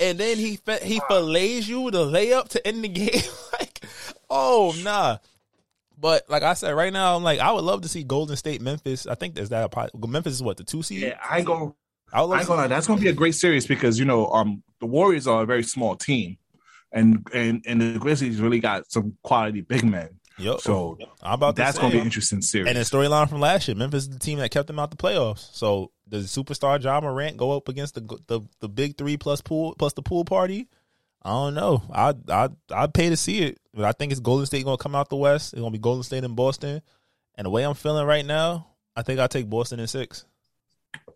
[0.00, 3.22] And then he he fillets you with a layup to end the game.
[3.52, 3.84] like,
[4.30, 5.18] oh nah.
[5.98, 8.62] But like I said, right now I'm like I would love to see Golden State,
[8.62, 9.06] Memphis.
[9.06, 9.74] I think there's that.
[9.94, 11.02] Memphis is what the two seed.
[11.02, 11.76] Yeah, I go.
[12.10, 12.68] I, I gonna.
[12.68, 15.62] That's gonna be a great series because you know um the Warriors are a very
[15.62, 16.38] small team
[16.96, 20.18] and and and the Grizzlies really got some quality big men.
[20.38, 20.60] Yep.
[20.60, 22.68] So I'm about that's going to be an interesting series.
[22.68, 24.96] And the storyline from last year, Memphis is the team that kept them out the
[24.96, 25.54] playoffs.
[25.54, 29.74] So does superstar Ja Morant go up against the the the big three plus Poole
[29.78, 30.68] plus the pool party?
[31.22, 31.82] I don't know.
[31.92, 34.82] I I I'd pay to see it, but I think it's Golden State going to
[34.82, 35.52] come out the West.
[35.52, 36.82] It's going to be Golden State and Boston.
[37.34, 40.24] And the way I'm feeling right now, I think I'll take Boston in six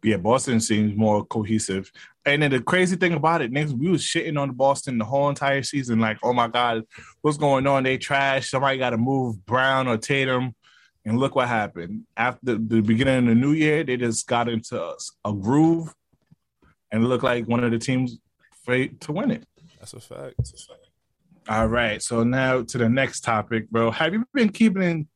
[0.03, 1.91] yeah, Boston seems more cohesive.
[2.25, 5.29] And then the crazy thing about it, next we was shitting on Boston the whole
[5.29, 5.99] entire season.
[5.99, 6.85] Like, oh my god,
[7.23, 7.83] what's going on?
[7.83, 8.51] They trash.
[8.51, 10.55] Somebody got to move Brown or Tatum.
[11.07, 13.83] And look what happened after the beginning of the new year.
[13.83, 15.95] They just got into a, a groove,
[16.93, 18.19] and looked like one of the teams
[18.67, 19.45] to win it.
[19.79, 20.35] That's a fact.
[20.37, 20.89] That's a fact.
[21.49, 22.01] All right.
[22.03, 23.91] So now to the next topic, bro.
[23.91, 25.09] Have you been keeping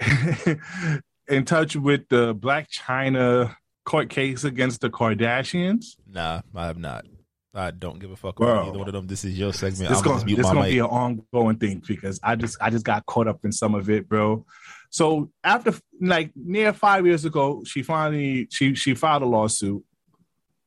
[0.00, 0.60] in,
[1.28, 5.96] in touch with the Black Chyna court case against the Kardashians?
[6.06, 7.04] Nah, I have not.
[7.52, 9.06] I don't give a fuck about either one of them.
[9.08, 9.90] This is your segment.
[9.90, 13.44] This gonna, gonna be an ongoing thing because I just I just got caught up
[13.44, 14.46] in some of it, bro.
[14.90, 19.84] So after like near five years ago, she finally she she filed a lawsuit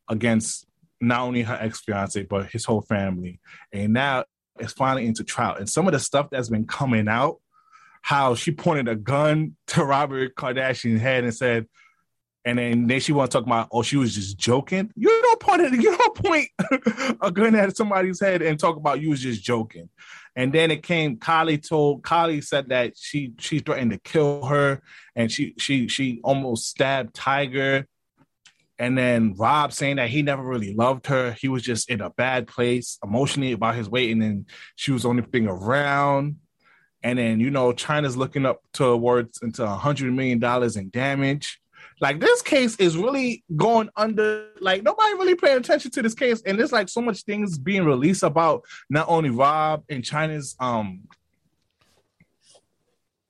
[0.09, 0.65] against
[0.99, 3.39] not only her ex fiance but his whole family,
[3.71, 4.25] and now
[4.59, 5.55] it's finally into trial.
[5.55, 7.39] And some of the stuff that's been coming out,
[8.01, 11.67] how she pointed a gun to Robert Kardashian's head and said,
[12.45, 14.91] and then, then she want to talk about, oh, she was just joking.
[14.95, 16.49] You don't point it, you don't point
[17.21, 19.89] a gun at somebody's head and talk about you was just joking.
[20.35, 21.17] And then it came.
[21.17, 24.81] Kylie told Kylie said that she she threatened to kill her,
[25.15, 27.85] and she she she almost stabbed Tyga.
[28.79, 31.33] And then Rob saying that he never really loved her.
[31.33, 35.05] He was just in a bad place emotionally about his weight, and then she was
[35.05, 36.37] only thing around.
[37.03, 41.59] And then you know Chyna's looking up towards into a hundred million dollars in damage.
[42.03, 44.49] Like this case is really going under.
[44.59, 47.85] Like nobody really paying attention to this case, and there's like so much things being
[47.85, 51.07] released about not only Rob and Chyna's um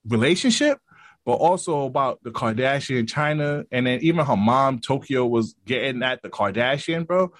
[0.08, 0.78] relationship,
[1.24, 6.22] but also about the Kardashian China, and then even her mom Tokyo was getting at
[6.22, 7.32] the Kardashian, bro.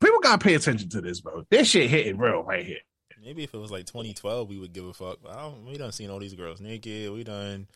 [0.00, 1.44] People gotta pay attention to this, bro.
[1.50, 2.80] This shit hitting real right here.
[3.22, 5.18] Maybe if it was like 2012, we would give a fuck.
[5.28, 7.12] I don't, we done seen all these girls naked.
[7.12, 7.66] We done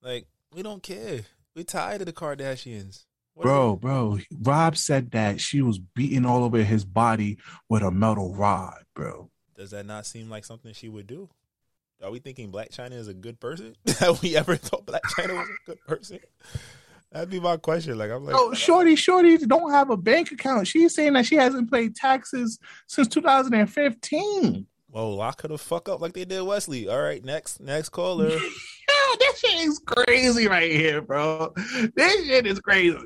[0.00, 1.22] like we don't care.
[1.54, 3.04] We tired of the Kardashians.
[3.34, 7.90] What Bro, bro, Rob said that she was beating all over his body with a
[7.90, 9.30] metal rod, bro.
[9.56, 11.28] Does that not seem like something she would do?
[12.02, 13.76] Are we thinking Black Chyna is a good person?
[13.98, 16.18] Have we ever thought Black Chyna was a good person?
[17.12, 17.98] That'd be my question.
[17.98, 20.66] Like I'm like, Oh, Shorty, Shorty don't have a bank account.
[20.66, 24.66] She's saying that she hasn't paid taxes since 2015.
[24.90, 26.88] whoa, lock her the fuck up like they did Wesley.
[26.88, 28.30] All right, next, next caller.
[29.20, 31.52] Yeah, that shit is crazy right here, bro.
[31.94, 32.98] This shit is crazy.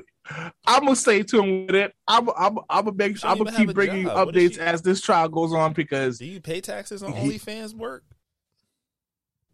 [0.65, 1.93] I'm gonna stay tuned with it.
[2.07, 3.19] I'm, I'm, I'm gonna make.
[3.19, 4.29] Don't I'm gonna keep bringing you job.
[4.29, 7.75] Updates she- as this trial goes on because Do you pay taxes on He- OnlyFans
[7.75, 8.03] work?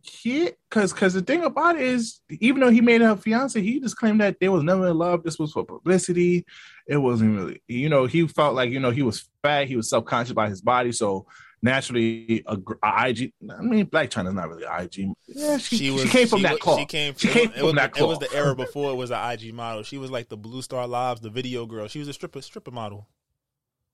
[0.04, 3.80] he, because, because the thing about it is, even though he made her fiance, he
[3.80, 5.24] just claimed that they was never in love.
[5.24, 6.46] This was for publicity.
[6.88, 9.68] It wasn't really, you know, he felt like you know he was fat.
[9.68, 11.28] He was self conscious about his body, so
[11.62, 13.34] naturally, a, a IG.
[13.50, 15.14] I mean, Black Chyna's not really IG.
[15.28, 16.80] Yeah, she, she, came from she that was- cloth.
[16.80, 17.16] She came.
[17.18, 19.12] She it came was, it from was, that It was the era before it was
[19.12, 19.84] an IG model.
[19.84, 21.88] She was like the Blue Star Lives, the video girl.
[21.88, 23.08] She was a stripper stripper model.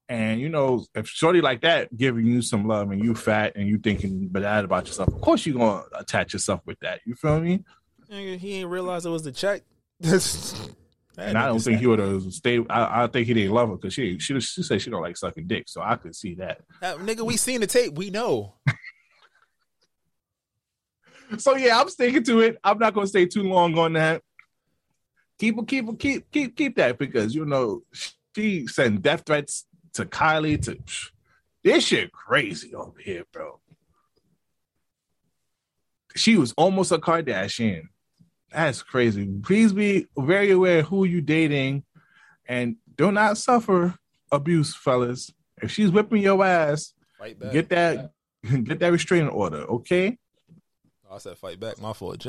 [0.09, 3.67] And you know, if shorty like that giving you some love and you fat and
[3.67, 7.01] you thinking bad about yourself, of course you're gonna attach yourself with that.
[7.05, 7.65] You feel me?
[8.09, 9.63] He ain't realize it was the check.
[11.17, 12.65] And I don't think he would have stayed.
[12.69, 15.17] I, I think he didn't love her because she she she said she don't like
[15.17, 16.61] sucking dick, so I could see that.
[16.81, 17.93] nigga, we seen the tape.
[17.95, 18.55] We know.
[21.39, 22.57] So yeah, I'm sticking to it.
[22.63, 24.21] I'm not gonna stay too long on that.
[25.39, 27.83] Keep it keep it keep keep keep that because you know
[28.33, 30.77] she sent death threats to Kylie to
[31.63, 33.59] this shit crazy over here, bro.
[36.15, 37.89] She was almost a Kardashian.
[38.51, 39.27] That's crazy.
[39.43, 41.83] Please be very aware who you dating
[42.47, 43.95] and do not suffer
[44.31, 45.31] abuse, fellas.
[45.61, 47.51] If she's whipping your ass, Fight back.
[47.51, 48.11] get that
[48.63, 50.17] get that restraining order, okay?
[51.09, 51.79] Oh, I said fight back.
[51.81, 52.25] My fault.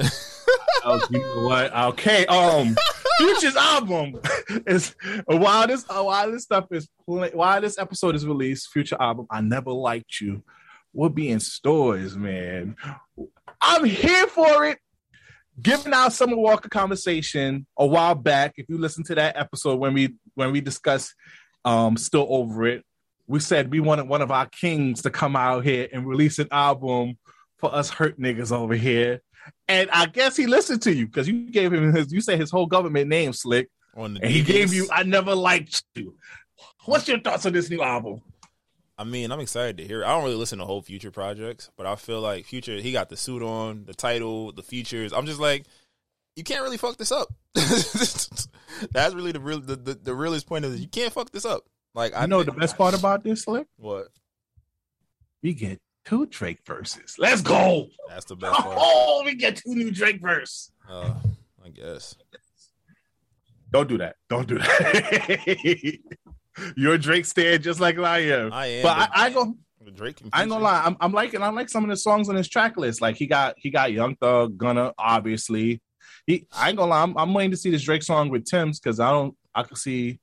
[0.84, 1.74] Oh, you know what?
[1.74, 2.24] Okay.
[2.26, 2.76] Um,
[3.18, 4.20] Future's album
[4.66, 4.94] is
[5.26, 9.40] while this while this stuff is pla- while this episode is released, Future album I
[9.40, 10.42] Never Liked You
[10.92, 12.76] We'll be in stores, man.
[13.60, 14.78] I'm here for it.
[15.60, 18.54] Giving out Summer Walker conversation a while back.
[18.56, 21.14] If you listen to that episode when we when we discussed
[21.64, 22.84] um still over it,
[23.26, 26.48] we said we wanted one of our kings to come out here and release an
[26.50, 27.18] album
[27.58, 29.20] for us hurt niggas over here.
[29.66, 32.50] And I guess he listened to you because you gave him his, you said his
[32.50, 36.14] whole government name, Slick, On the and he gave you I Never Liked You.
[36.84, 38.22] What's your thoughts on this new album?
[38.98, 40.02] I mean, I'm excited to hear.
[40.02, 40.06] It.
[40.06, 42.76] I don't really listen to whole Future projects, but I feel like Future.
[42.80, 45.12] He got the suit on, the title, the features.
[45.12, 45.66] I'm just like,
[46.34, 47.28] you can't really fuck this up.
[47.54, 50.80] That's really the real, the, the, the realest point of this.
[50.80, 51.62] You can't fuck this up.
[51.94, 53.66] Like I know the best part about this, Slick?
[53.76, 54.08] What?
[55.42, 57.16] We get two Drake verses.
[57.18, 57.88] Let's go.
[58.08, 58.76] That's the best part.
[58.78, 60.70] Oh, we get two new Drake verses.
[60.88, 61.14] Uh,
[61.64, 62.16] I guess.
[63.70, 64.16] Don't do that.
[64.28, 65.98] Don't do that.
[66.76, 68.52] You're a Drake stand just like I am.
[68.52, 68.82] I am.
[68.82, 69.54] but I, I go
[69.94, 70.20] Drake.
[70.32, 70.82] I ain't gonna lie.
[70.84, 73.00] I'm, I'm liking I like some of the songs on his track list.
[73.00, 75.82] Like he got he got Young Thug, Gunna, obviously.
[76.26, 77.02] He I ain't gonna lie.
[77.02, 79.76] I'm, I'm waiting to see this Drake song with Tems because I don't I can
[79.76, 80.20] see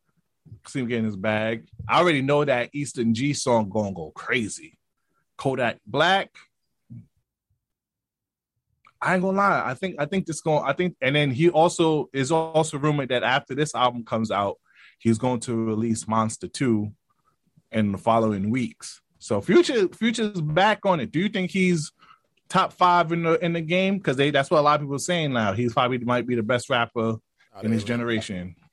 [0.67, 1.67] see him getting his bag.
[1.87, 4.77] I already know that EST Gee song gonna go crazy.
[5.37, 6.29] Kodak Black.
[9.01, 9.63] I ain't gonna lie.
[9.65, 10.63] I think I think this going.
[10.65, 14.57] I think, and then he also is also rumored that after this album comes out,
[14.97, 16.91] he's going to release Monster Two
[17.71, 19.01] in the following weeks.
[19.19, 21.11] So Future Future's back on it.
[21.11, 21.91] Do you think he's
[22.49, 23.97] top five in the in the game?
[23.97, 25.53] Because they that's what a lot of people are saying now.
[25.53, 27.15] He's probably might be the best rapper
[27.63, 28.55] in his generation.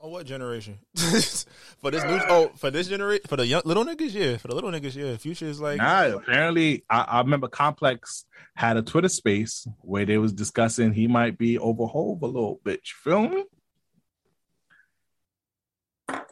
[0.00, 0.78] Oh, what generation?
[0.94, 4.54] for this new, oh, for this generation, for the young little niggas, yeah, for the
[4.54, 5.16] little niggas, yeah.
[5.16, 10.18] Future is like, Nah, apparently I, I remember Complex had a Twitter space where they
[10.18, 12.80] was discussing he might be over Hove a little bit.
[12.84, 13.44] You feel me?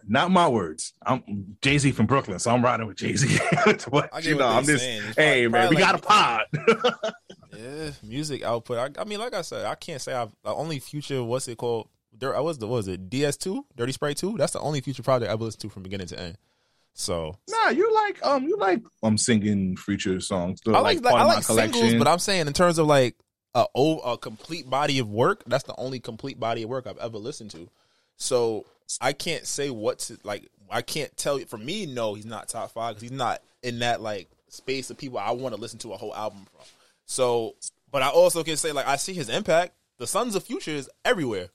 [0.09, 0.93] Not my words.
[1.05, 3.29] I'm Jay Z from Brooklyn, so I'm riding with Jay Z.
[4.23, 5.03] you know, I'm just saying.
[5.17, 6.45] Hey man, we got a pod.
[7.57, 8.77] Yeah, music output.
[8.77, 11.25] I, I mean, like I said, I can't say I've the only future.
[11.25, 11.89] What's it called?
[12.19, 15.03] there I was the what was it DS2 Dirty Sprite 2 that's the only future
[15.03, 16.39] project I've listened to from beginning to end
[16.95, 20.61] so Nah, you like um you like um singing future songs.
[20.65, 22.87] They're I like, like I of my like singles but I'm saying in terms of
[22.87, 23.17] like
[23.55, 27.19] a a complete body of work that's the only complete body of work I've ever
[27.19, 27.69] listened to
[28.17, 28.65] so
[29.01, 32.71] I can't say what's like I can't tell you for me no he's not top
[32.71, 35.93] 5 cuz he's not in that like space of people I want to listen to
[35.93, 36.65] a whole album from.
[37.05, 37.57] So
[37.91, 39.75] but I also can say like I see his impact.
[39.99, 41.49] The Sons of Future is everywhere.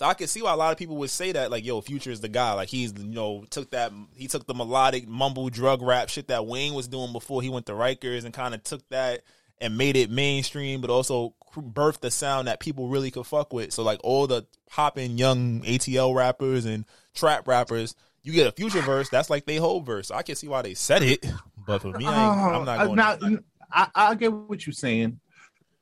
[0.00, 2.10] So I can see why a lot of people would say that, like, yo, Future
[2.10, 2.54] is the guy.
[2.54, 6.46] Like he's, you know, took that he took the melodic mumble drug rap shit that
[6.46, 9.20] Wayne was doing before he went to Rikers and kind of took that
[9.60, 13.72] and made it mainstream, but also birthed the sound that people really could fuck with.
[13.72, 16.84] So like all the popping young ATL rappers and
[17.14, 20.08] trap rappers, you get a Future verse, that's like they whole verse.
[20.08, 21.26] So I can see why they said it,
[21.66, 22.96] but for me, I ain't, I'm oh, not going.
[22.96, 25.20] now, to I, I get what you're saying.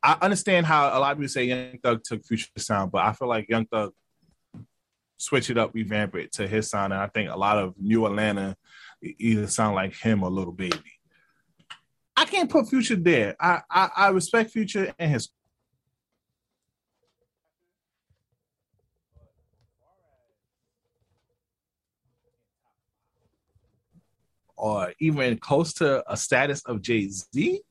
[0.02, 3.12] I understand how a lot of people say Young Thug took Future sound, but I
[3.12, 3.92] feel like Young Thug
[5.16, 8.06] switch it up, revamp it to his sound, and I think a lot of New
[8.06, 8.56] Atlanta
[9.02, 10.80] either sound like him or Lil Baby.
[12.16, 13.36] I can't put Future there.
[13.40, 15.28] I I, I respect Future and his.
[24.58, 27.62] Or even close to a status of Jay Z,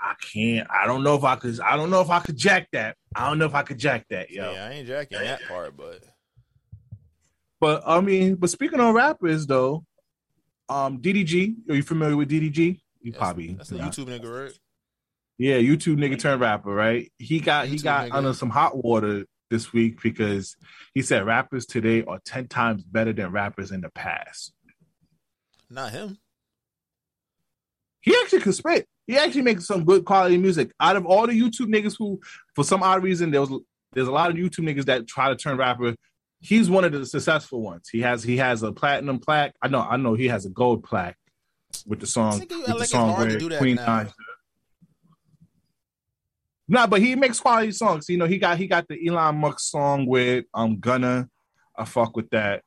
[0.00, 0.68] I can't.
[0.70, 1.60] I don't know if I could.
[1.60, 2.96] I don't know if I could jack that.
[3.14, 4.52] I don't know if I could jack that, yo.
[4.52, 6.00] yeah, I ain't jacking that part, but
[7.60, 9.84] But I mean, but speaking on rappers though,
[10.68, 12.80] um, DDG, are you familiar with DDG?
[13.02, 13.78] You that's, probably that's the.
[13.78, 14.58] YouTube nigga, right?
[15.38, 17.10] Yeah, YouTube nigga turned rapper, right?
[17.18, 18.14] He got he got nigga.
[18.14, 20.56] under some hot water this week because
[20.94, 24.52] he said rappers today are ten times better than rappers in the past.
[25.70, 26.18] Not him.
[28.00, 28.86] He actually could spit.
[29.06, 30.72] He actually makes some good quality music.
[30.80, 32.20] Out of all the YouTube niggas who,
[32.54, 33.60] for some odd reason, there was
[33.92, 35.94] there's a lot of YouTube niggas that try to turn rapper.
[36.40, 37.88] He's one of the successful ones.
[37.90, 39.54] He has he has a platinum plaque.
[39.60, 41.16] I know I know he has a gold plaque
[41.86, 43.86] with the song with act the song where do that Queen now.
[43.86, 44.12] Nine.
[46.68, 48.08] Nah, but he makes quality songs.
[48.08, 51.28] You know, he got he got the Elon Musk song with I'm um Gunna.
[51.76, 52.62] I fuck with that.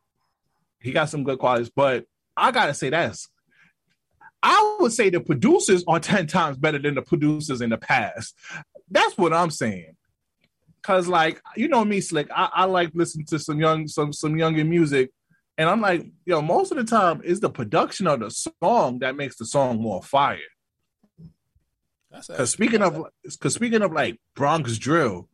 [0.80, 2.06] He got some good qualities, but
[2.36, 3.28] I gotta say that's
[4.42, 8.36] I would say the producers are 10 times better than the producers in the past.
[8.92, 9.96] That's what I'm saying.
[10.82, 14.38] Cause like you know me, Slick, I, I like listening to some young some some
[14.38, 15.12] younger music.
[15.58, 19.16] And I'm like, yo, most of the time it's the production of the song that
[19.16, 20.40] makes the song more fire.
[22.12, 25.30] That's Because speaking of, because speaking of like Bronx drill,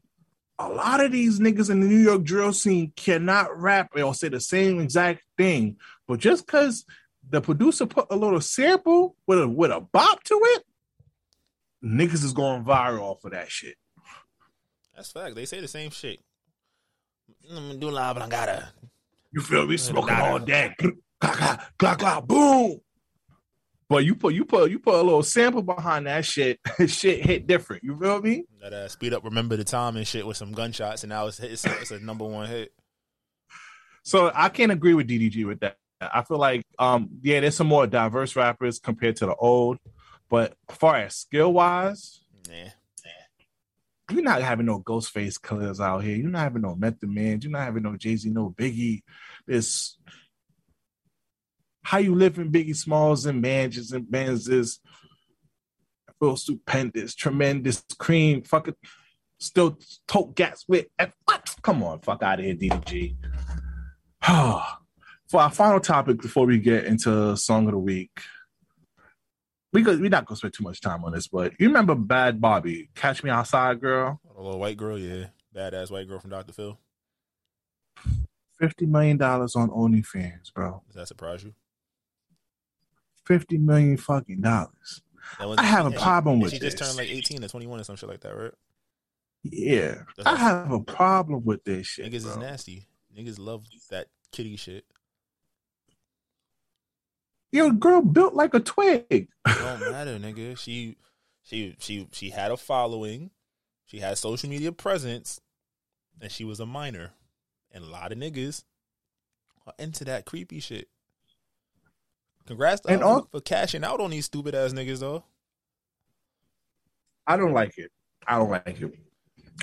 [0.60, 4.30] a lot of these niggas in the New York drill scene cannot rap or say
[4.30, 5.78] the same exact thing,
[6.10, 6.86] but just because
[7.30, 10.64] the producer put a little sample with a with a bop to it,
[11.86, 13.76] niggas is going viral off of that shit.
[14.96, 15.36] That's fact.
[15.36, 16.20] They say the same shit.
[17.50, 18.70] Mm, Do la blangada.
[19.32, 19.78] You feel me?
[19.78, 20.76] Smoking all day,
[21.20, 22.80] glah, glah, glah, boom.
[23.88, 27.46] But you put you put you put a little sample behind that shit, shit hit
[27.46, 27.84] different.
[27.84, 28.46] You feel me?
[28.64, 31.40] That uh, speed up, remember the time and shit with some gunshots, and now it's
[31.40, 32.72] it's, it's a number one hit.
[34.02, 35.78] So I can't agree with DDG with that.
[36.02, 39.78] I feel like, um, yeah, there's some more diverse rappers compared to the old,
[40.30, 42.70] but far as skill wise, Nah.
[44.12, 46.16] you're not having no Ghostface Killahs out here.
[46.16, 47.40] You're not having no Method Man.
[47.42, 49.02] You're not having no Jay Z, no Biggie.
[49.46, 49.98] This
[51.84, 54.80] how you live in Biggie Smalls and Mansions and Bands is
[56.22, 58.76] real stupendous, tremendous, cream, fucking
[59.40, 60.88] still tote gas with
[61.26, 61.56] what?
[61.62, 63.16] Come on, fuck out of here, DDG.
[65.30, 68.10] For our final topic before we get into song of the week,
[69.72, 72.40] we go, we're not gonna spend too much time on this, but you remember Bhad
[72.40, 76.54] Bhabie, Catch Me Outside Girl, A little white girl, yeah, badass white girl from Dr.
[76.54, 76.80] Phil.
[78.60, 80.82] fifty million dollars on OnlyFans, bro.
[80.88, 81.54] Does that surprise you?
[83.26, 85.02] Fifty million fucking dollars.
[85.40, 86.88] I have a she- problem and with She just this.
[86.88, 88.54] turned like eighteen or twenty one or some shit like that, right?
[89.44, 92.08] Yeah, That's I have a problem with this shit.
[92.12, 92.42] Niggas is bro.
[92.42, 92.88] nasty.
[93.16, 94.86] Niggas love that kitty shit.
[97.52, 99.06] Yo, girl built like a twig.
[99.10, 100.58] It don't matter, nigga.
[100.58, 100.98] She
[101.42, 103.32] she she she had a following.
[103.86, 105.42] She had social media presence,
[106.22, 107.12] and she was a minor.
[107.72, 108.64] And a lot of niggas
[109.66, 110.88] are into that creepy shit.
[112.46, 115.24] Congrats to And all- for cashing out on these stupid ass niggas though.
[117.28, 117.92] I don't like it.
[118.28, 118.92] I don't like it.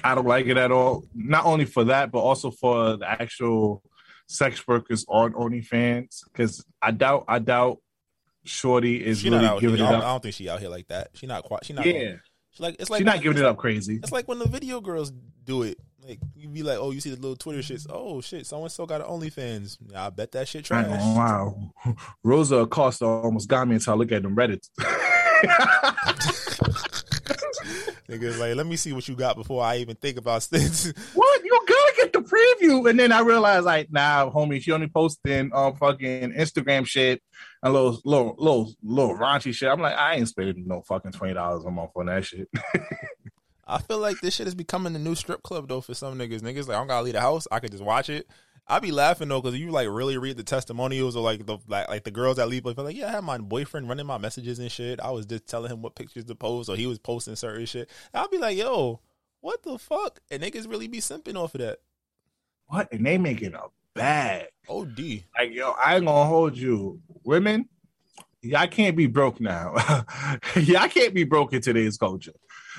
[0.05, 1.05] I don't like it at all.
[1.15, 3.83] Not only for that, but also for the actual
[4.27, 6.25] sex workers on OnlyFans.
[6.33, 7.79] Because I doubt, I doubt,
[8.45, 9.87] Shorty is She really out giving here.
[9.87, 11.09] it I don't, I don't think she out here like that.
[11.15, 11.65] She not quite.
[11.65, 11.85] She not.
[11.87, 12.15] Yeah,
[12.53, 13.97] She like it's like she's not giving it up crazy.
[14.03, 15.13] It's like when the video girls
[15.45, 15.79] do it.
[16.07, 17.85] Like you be like, oh, you see the little Twitter shits.
[17.91, 19.79] Oh shit, someone still got an OnlyFans.
[19.91, 20.87] Yeah, I bet that shit I trash.
[20.87, 21.95] gonna lie.
[22.23, 24.69] Rosa Acosta almost got me until I look at them Reddit.
[28.09, 30.93] Niggas like, let me see what you got before I even think about this.
[31.15, 31.45] what?
[31.45, 31.61] You
[32.23, 32.89] the preview.
[32.89, 37.23] And then I realized, like, nah, homie, she only posting on fucking Instagram shit
[37.63, 39.69] and little, little, little, little raunchy shit.
[39.69, 42.49] I'm like, I ain't spending no fucking twenty dollars a month on that shit.
[43.67, 46.41] I feel like this shit is becoming the new strip club though for some niggas.
[46.41, 47.49] Niggas like I don't gotta leave the house.
[47.51, 48.29] I could just watch it.
[48.69, 51.89] I be laughing though because you like really read the testimonials or like the like,
[51.89, 52.65] like the girls that leave.
[52.65, 55.01] Like, like yeah, I had my boyfriend running my messages and shit.
[55.01, 57.91] I was just telling him what pictures to post or he was posting certain shit.
[58.15, 59.01] I'll be like, yo,
[59.41, 60.21] what the fuck?
[60.31, 61.79] And niggas really be simping off of that.
[62.67, 62.93] What?
[62.93, 63.63] And they making a
[63.95, 64.47] bag.
[64.69, 64.99] OD.
[65.37, 67.01] Like, yo, I ain't gonna hold you.
[67.25, 67.69] Women,
[68.43, 69.75] y'all can't be broke now.
[70.57, 72.33] y'all can't be broke in today's culture.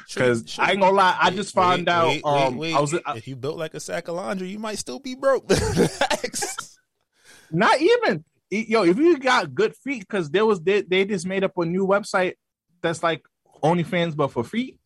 [0.08, 2.56] Because I ain't gonna lie, I Wait, just found wait, out.
[2.56, 2.78] wait, um.
[2.78, 5.16] I was I, if you built like a sack of laundry, you might still be
[5.16, 5.50] broke.
[7.52, 8.84] not even yo.
[8.84, 11.86] If you got good feet, because there was they, they just made up a new
[11.86, 12.36] website
[12.82, 13.24] that's like
[13.64, 14.77] OnlyFans but for feet.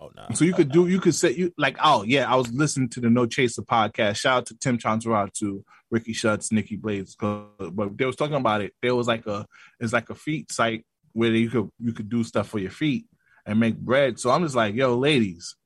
[0.00, 0.26] Oh no.
[0.34, 3.00] So you could do you could say you like oh yeah I was listening to
[3.00, 4.16] the No Chaser podcast.
[4.16, 7.14] Shout out to Tim Chantarangsu to Ricky Schutz, Nikki Blades.
[7.16, 8.74] 'cause- But they was talking about it.
[8.80, 9.46] There was like a
[9.80, 13.06] it's like a feet site where you could you could do stuff for your feet
[13.44, 14.20] and make bread.
[14.20, 15.56] So I'm just like yo ladies,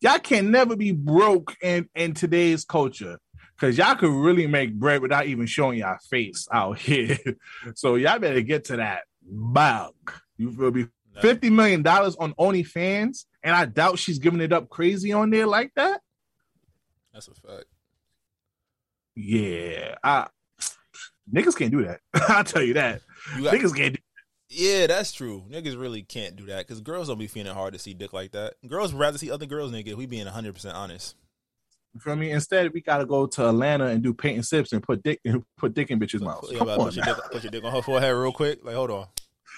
[0.00, 3.18] y'all can never be broke in in today's culture.
[3.56, 7.16] Cause y'all could really make bread without even showing y'all face out here.
[7.76, 9.94] so y'all better get to that bug.
[10.36, 10.86] You feel me?
[11.20, 15.46] Fifty million dollars on OnlyFans, and I doubt she's giving it up crazy on there
[15.46, 16.00] like that.
[17.12, 17.66] That's a fact.
[19.14, 20.26] Yeah, I
[21.32, 22.00] niggas can't do that.
[22.28, 23.02] I'll tell you that.
[23.36, 23.94] You got, Niggas can't.
[23.94, 24.00] Do,
[24.50, 25.44] Yeah, that's true.
[25.48, 28.32] Niggas really can't do that because girls don't be feeling hard to see dick like
[28.32, 28.54] that.
[28.66, 29.94] Girls would rather see other girls nigga.
[29.94, 31.14] We being hundred percent honest.
[31.94, 32.32] you feel me?
[32.32, 35.44] Instead, we gotta go to Atlanta and do paint and sips and put dick and
[35.56, 36.48] put dick in bitches' mouths.
[36.50, 38.64] Yeah, Come on, put, your dick, put your dick on her forehead real quick.
[38.64, 39.06] Like, hold on.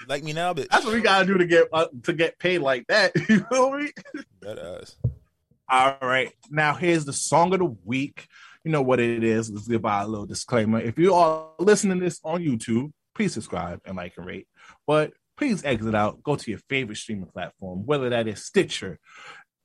[0.01, 0.68] You like me now, bitch?
[0.68, 3.12] That's what we gotta do to get uh, to get paid like that.
[3.28, 3.90] You feel me?
[4.42, 4.97] That ass.
[5.68, 6.32] All right.
[6.51, 8.26] Now here's the song of the week.
[8.64, 9.51] You know what it is.
[9.51, 10.80] Let's give out a little disclaimer.
[10.80, 14.47] If you are listening to this on YouTube, please subscribe and like and rate.
[14.86, 16.22] But please exit out.
[16.22, 18.99] Go to your favorite streaming platform, whether that is Stitcher,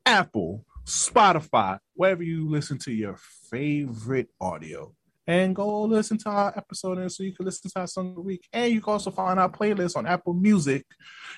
[0.05, 3.17] Apple, Spotify, wherever you listen to your
[3.49, 4.93] favorite audio.
[5.27, 8.15] And go listen to our episode and so you can listen to our song of
[8.15, 8.47] the week.
[8.51, 10.85] And you can also find our playlist on Apple Music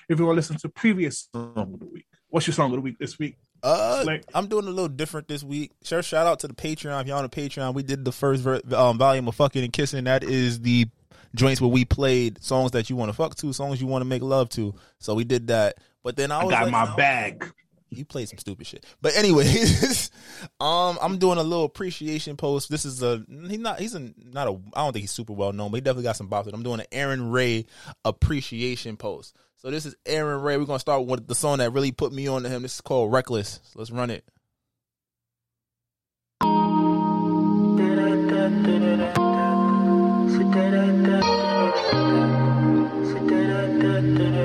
[0.08, 2.06] if you want to listen to previous song of the week.
[2.28, 3.36] What's your song of the week this week?
[3.62, 4.24] Uh, Slick.
[4.34, 5.72] I'm doing a little different this week.
[5.82, 7.00] Sure, shout out to the Patreon.
[7.00, 9.72] If y'all on the Patreon, we did the first ver- um, volume of fucking and
[9.72, 10.04] kissing.
[10.04, 10.86] That is the
[11.34, 14.06] joints where we played songs that you want to fuck to, songs you want to
[14.06, 14.74] make love to.
[14.98, 15.76] So we did that.
[16.02, 16.96] But then I, I got like, my no.
[16.96, 17.52] bag.
[17.90, 18.84] You played some stupid shit.
[19.00, 20.10] But anyways,
[20.60, 22.70] um, I'm doing a little appreciation post.
[22.70, 25.52] This is a he's not he's a not a I don't think he's super well
[25.52, 26.52] known, but he definitely got some bops.
[26.52, 27.66] I'm doing an Aaron Ray
[28.04, 29.36] appreciation post.
[29.56, 30.56] So this is Aaron Ray.
[30.56, 32.62] We're gonna start with the song that really put me on to him.
[32.62, 33.60] This is called Reckless.
[33.64, 34.24] So let's run it.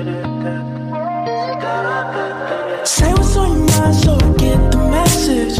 [2.96, 5.58] Say what's on your mind so I get the message.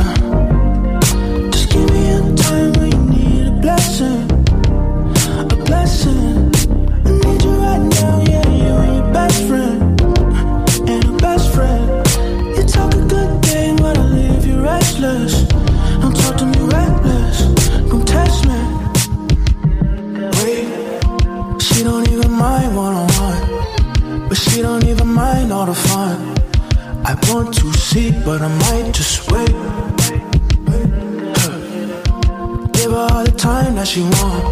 [0.00, 4.22] Uh, just give me a time when you need a blessing.
[5.38, 6.50] A blessing.
[7.06, 9.79] I need you right now, yeah, you and your best friend.
[24.50, 26.18] She don't even mind all the fun.
[27.04, 29.54] I want to see, but I might just wait.
[32.72, 34.42] Give her all the time that she want.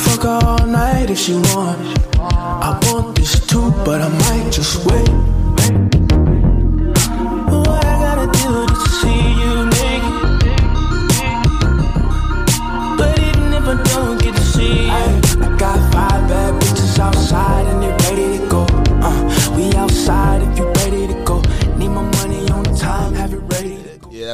[0.00, 1.78] Fuck her all night if she want.
[2.18, 5.08] I want this too, but I might just wait.
[7.52, 9.55] What I gotta do to see you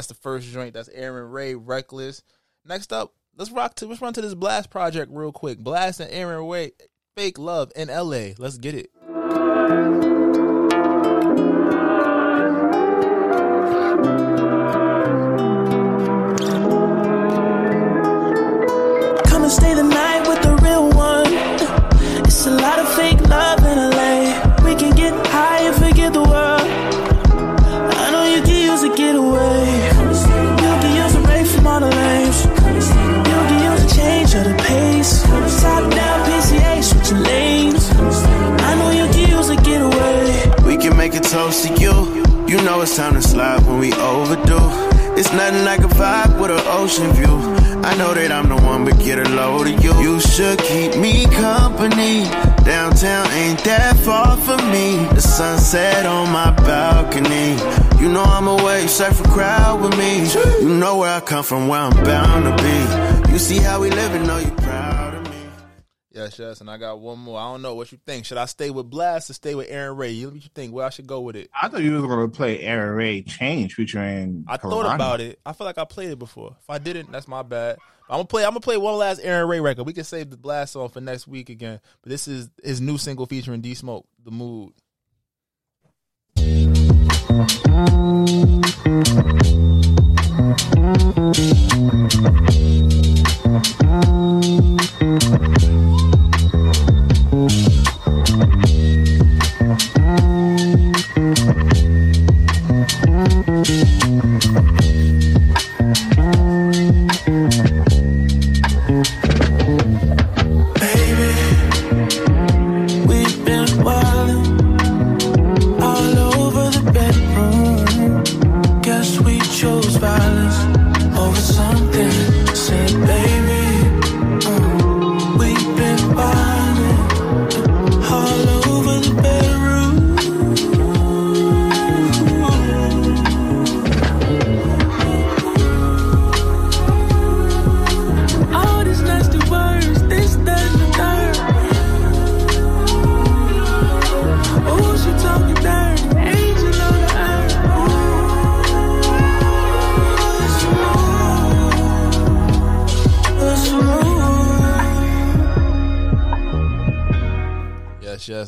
[0.02, 0.74] that's the first joint.
[0.74, 2.24] That's Aaron Ray, Reckless.
[2.64, 5.60] Next up, let's rock to let's run to this Blxst project real quick.
[5.60, 6.72] Blxst and Aaron Ray,
[7.16, 8.34] Fake Love in LA.
[8.36, 8.90] Let's get it.
[42.82, 44.58] It's time to slide when we overdue.
[45.16, 47.36] It's nothing like a vibe with an ocean view.
[47.84, 49.94] I know that I'm the one, but get a load of you.
[50.00, 52.24] You should keep me company.
[52.64, 54.96] Downtown ain't that far from me.
[55.14, 57.54] The sunset on my balcony.
[58.02, 60.26] You know I'm a wave surfer crowd with me.
[60.60, 63.32] You know where I come from, where I'm bound to be.
[63.32, 64.61] You see how we live and know you.
[66.22, 67.36] Yes, yes, and I got one more.
[67.36, 68.24] I don't know what you think.
[68.24, 70.10] Should I stay with Blxst or stay with Aaron Ray?
[70.10, 70.72] You, what you think?
[70.72, 71.50] Where I should go with it?
[71.60, 74.44] I thought you was gonna play Aaron Ray Change featuring.
[74.46, 75.40] I thought about it.
[75.44, 76.56] I feel like I played it before.
[76.60, 77.78] If I didn't, that's my bad.
[78.08, 78.44] I'm gonna play.
[78.44, 79.84] I'm gonna play one last Aaron Ray record.
[79.84, 81.80] We can save the Blxst song for next week again.
[82.02, 84.74] But this is his new single featuring D Smoke, "The Mood."
[95.02, 96.02] We've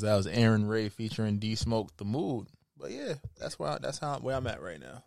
[0.02, 4.18] That was Aaron Ray featuring D Smoke, "The Mood." But yeah, that's why that's how
[4.18, 5.04] where I'm at right now.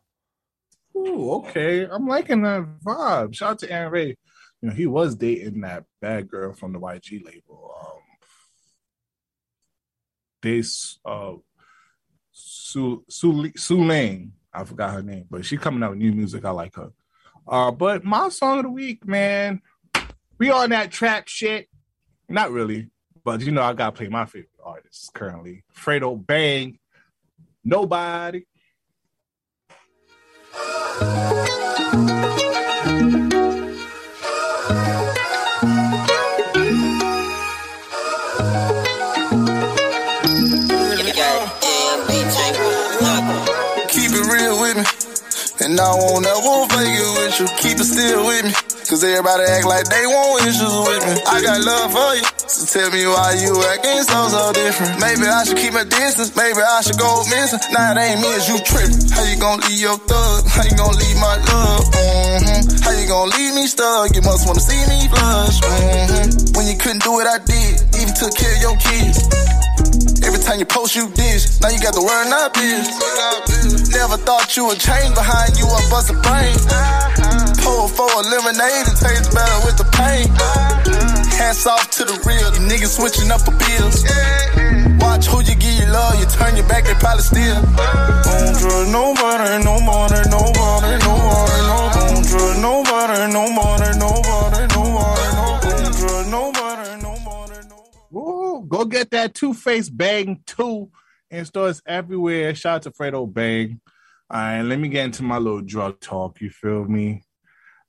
[0.95, 1.85] Ooh, okay.
[1.85, 3.35] I'm liking that vibe.
[3.35, 4.07] Shout out to Aaron Ray.
[4.61, 7.75] You know, he was dating that bad girl from the YG label.
[7.79, 7.97] Um
[10.41, 10.63] they
[11.05, 11.33] uh
[12.31, 14.33] Su Su Su Lane.
[14.53, 16.45] I forgot her name, but she coming out with new music.
[16.45, 16.91] I like her.
[17.47, 19.61] Uh, but my song of the week, man,
[20.37, 21.67] we on that trap shit.
[22.27, 22.89] Not really,
[23.23, 25.63] but you know, I gotta play my favorite artist currently.
[25.73, 26.77] Fredo Bang.
[27.63, 28.45] Nobody.
[43.89, 44.83] Keep it real with me.
[45.65, 47.47] And I won't ever fake it with you.
[47.57, 48.66] Keep it still with me.
[48.87, 51.19] Cause everybody act like they want issues with me.
[51.27, 52.23] I got love for you.
[52.47, 55.03] So tell me why you acting so, so different.
[55.03, 56.31] Maybe I should keep my distance.
[56.39, 57.59] Maybe I should go missing.
[57.75, 59.11] Nah, it ain't me, it's you tripping.
[59.11, 60.47] How you gonna leave your thug?
[60.47, 61.83] How you gonna leave my love?
[61.83, 62.79] Mm-hmm.
[62.87, 64.15] How you gonna leave me stuck?
[64.15, 65.59] You must wanna see me flush.
[65.59, 66.55] Mm-hmm.
[66.55, 69.19] When you couldn't do what I did, even took care of your kids.
[70.27, 71.59] Every time you post, you dish.
[71.63, 72.83] Now you got the word not biz.
[73.95, 76.51] Never thought you would change behind you, I bust a brain.
[77.63, 80.27] Pull for a lemonade, it tastes better with the pain.
[81.39, 84.03] Hats off to the real, you niggas switching up the bills.
[84.99, 87.63] Watch who you give your love, you turn your back, they probably still.
[88.27, 91.77] Don't trust nobody, nobody, nobody, nobody, no.
[91.95, 93.86] Don't trust nobody, nobody, nobody,
[98.61, 100.89] Go get that Two Face Bang 2
[101.31, 102.55] in stores everywhere.
[102.55, 103.81] Shout out to Fredo Bang.
[104.29, 106.41] All right, let me get into my little drug talk.
[106.41, 107.23] You feel me?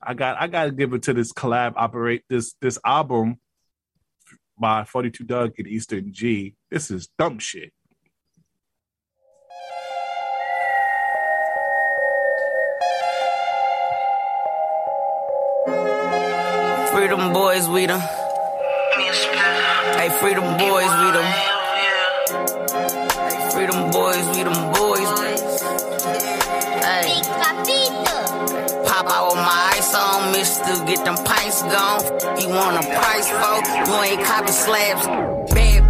[0.01, 3.39] I got I gotta give it to this collab operate this this album
[4.59, 6.55] by 42 Dugg and EST Gee.
[6.71, 7.73] This is dumb shit.
[16.93, 18.18] Freedom boys, we them.
[19.99, 21.27] Hey, freedom boys, we them.
[23.19, 25.11] Hey, freedom boys, we them boys.
[26.87, 27.21] Hey,
[28.87, 32.01] pop out with my ice on, mister, get them pints gone.
[32.41, 33.59] You want a price for?
[33.91, 35.05] You ain't copy slabs.
[35.53, 35.83] Babe,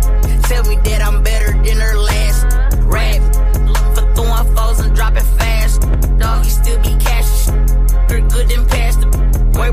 [0.44, 2.46] tell me that I'm better than her last
[2.84, 3.20] rap.
[3.94, 5.82] For throwing foes and dropping fast.
[6.18, 7.48] Dog, you still be cash.
[8.08, 9.70] You're good and past the way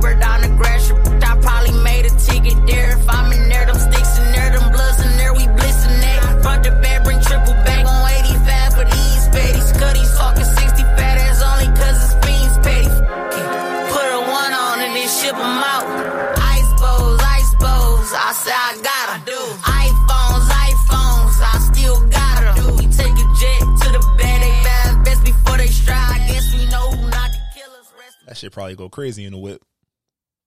[28.46, 29.64] shit probably go crazy in the whip.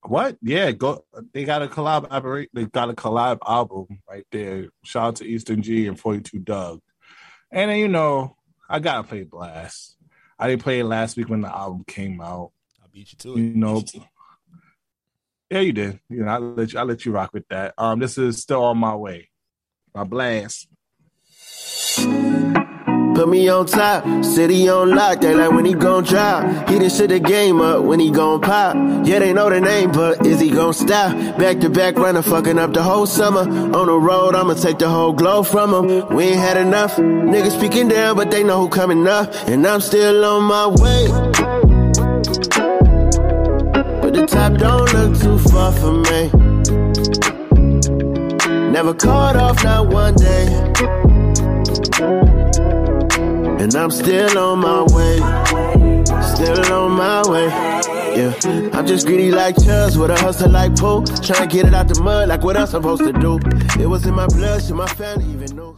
[0.03, 0.37] What?
[0.41, 1.03] Yeah, go.
[1.33, 2.47] They got a collab.
[2.53, 4.69] They got a collab album right there.
[4.83, 6.79] Shout out to EST Gee and Forty Two Dugg.
[7.51, 8.37] And then you know,
[8.69, 9.95] I gotta play Blxst.
[10.37, 12.51] I didn't play it last week when the album came out.
[12.81, 13.41] I beat you to it.
[13.41, 13.83] You know,
[15.51, 15.99] yeah, you did.
[16.07, 16.79] You know, I let you.
[16.79, 17.73] I let you rock with that.
[17.77, 19.29] Um, this is still on my way.
[19.93, 20.67] My Blxst.
[23.19, 25.19] Put me on top, city on lock.
[25.19, 26.69] They like when he gon' drop.
[26.69, 28.77] He done shit the game up when he gon' pop.
[29.05, 31.11] Yeah, they know the name, but is he gon' stop?
[31.37, 33.41] Back to back runner, fucking up the whole summer.
[33.41, 36.07] On the road, I'ma take the whole glow from him.
[36.15, 36.95] We ain't had enough.
[36.95, 39.33] Niggas speaking down, but they know who coming up.
[39.49, 41.09] And I'm still on my way.
[43.99, 46.31] But the top don't look too far for me.
[48.71, 50.47] Never caught off, not one day.
[53.69, 55.17] And I'm still on my way.
[56.23, 57.45] Still on my way.
[58.17, 58.33] Yeah,
[58.73, 61.05] I'm just greedy like Chubbs with a hustle like Poe.
[61.05, 63.37] Trying to get it out the mud like what I'm supposed to do.
[63.79, 65.75] It was in my blood, shit my family even knew.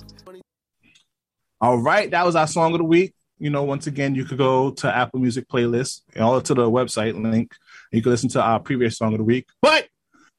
[1.60, 3.14] All right, that was our song of the week.
[3.40, 6.72] You know, once again, you could go to Apple Music playlist and all to the
[6.72, 7.52] website link.
[7.92, 9.50] You can listen to our previous song of the week.
[9.62, 9.90] But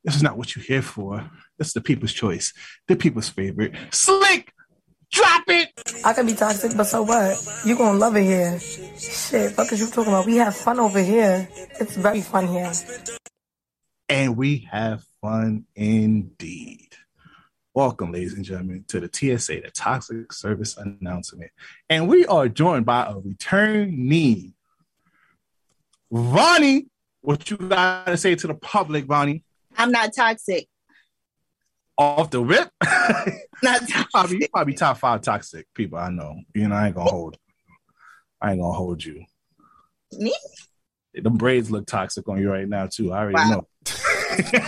[0.04, 1.30] this is not what you're here for.
[1.58, 2.54] This is the people's choice,
[2.88, 3.74] the people's favorite.
[3.90, 4.54] Slick,
[5.12, 5.68] drop it.
[6.04, 7.38] I can be toxic, but so what?
[7.64, 8.58] You gonna love it here.
[8.58, 10.26] Shit, fuck is you talking about?
[10.26, 11.48] We have fun over here.
[11.78, 12.72] It's very fun here.
[14.08, 16.88] And we have fun indeed.
[17.74, 21.50] Welcome, ladies and gentlemen, to the TSA, the Toxic Service Announcement.
[21.88, 24.52] And we are joined by a returnee.
[26.10, 26.88] Vonnie,
[27.22, 29.42] what you got to say to the public, Vonnie?
[29.78, 30.68] I'm not toxic.
[32.02, 32.68] Off the whip?
[33.62, 33.80] Not
[34.10, 34.52] probably, you toxic.
[34.52, 36.34] probably top five toxic people I know.
[36.54, 37.36] You know, I ain't gonna hold.
[38.40, 39.24] I ain't gonna hold you.
[40.12, 40.34] Me?
[41.14, 43.12] Them braids look toxic on you right now too.
[43.12, 43.50] I already Wow.
[43.50, 43.66] know.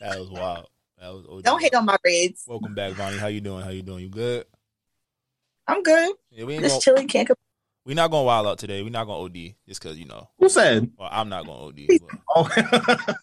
[0.00, 0.66] That was wild.
[0.98, 1.42] That was OD.
[1.44, 2.44] Don't hate on my braids.
[2.46, 3.18] Welcome back, Vonnie.
[3.18, 3.62] How you doing?
[3.62, 4.04] How you doing?
[4.04, 4.46] You good?
[5.68, 6.14] I'm good.
[6.30, 7.08] Yeah, we ain't Just gonna, chilling.
[7.08, 7.44] Can't complain.
[7.84, 8.82] we not gonna wild out today.
[8.82, 10.26] We're not gonna OD just cause you know.
[10.38, 10.90] Who said?
[10.98, 11.80] Well, I'm not gonna OD.
[11.88, 13.14] But, Oh.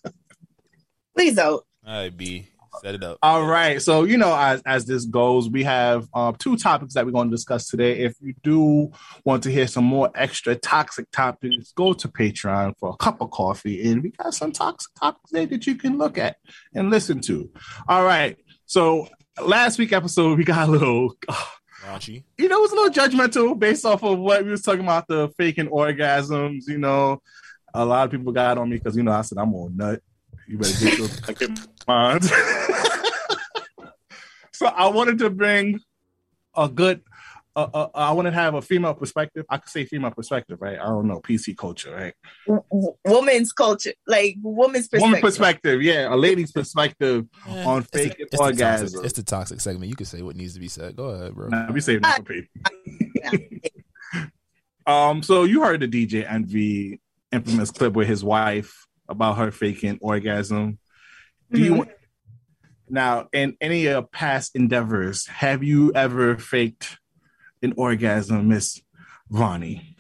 [1.16, 1.64] Please don't.
[1.86, 2.48] all right, B,
[2.82, 3.18] set it up.
[3.22, 3.82] All right.
[3.82, 7.30] So, you know, as, as this goes, we have uh, two topics that we're going
[7.30, 8.00] to discuss today.
[8.00, 8.92] If you do
[9.26, 13.32] want to hear some more extra toxic topics, go to Patreon for a cup of
[13.32, 13.90] coffee.
[13.90, 16.38] And we got some toxic topics there that you can look at
[16.74, 17.50] and listen to.
[17.88, 18.38] All right.
[18.66, 19.08] So,
[19.44, 21.16] last week episode, we got a little,
[21.84, 22.24] Raunchy.
[22.38, 25.08] you know, it was a little judgmental based off of what we was talking about
[25.08, 26.68] the faking orgasms.
[26.68, 27.22] You know,
[27.74, 30.02] a lot of people got on me because, you know, I said, I'm on nut.
[30.48, 31.08] You better get your
[31.88, 32.30] fucking
[34.54, 35.80] so I wanted to bring
[36.56, 37.02] a good.
[37.56, 39.44] Uh, uh, I want to have a female perspective.
[39.50, 40.78] I could say female perspective, right?
[40.80, 42.14] I don't know PC culture, right?
[42.46, 45.02] W- w- woman's culture, like woman's perspective.
[45.02, 49.06] Woman perspective, yeah, a lady's perspective Eh, on it's the- fake it's the toxic- orgasm.
[49.06, 49.90] It's the toxic segment.
[49.90, 50.96] You can say what needs to be said.
[50.96, 51.48] Go ahead, bro.
[51.48, 52.62] Nah, we saving that for people.
[54.86, 57.02] Um, so you heard the DJ Envy
[57.34, 60.80] infamous clip with his wife about her faking orgasm.
[61.52, 61.92] Do you mm-hmm.
[62.90, 66.98] now in any of your past endeavors have you ever faked
[67.62, 68.82] an orgasm, Miss
[69.30, 69.96] Vonnie?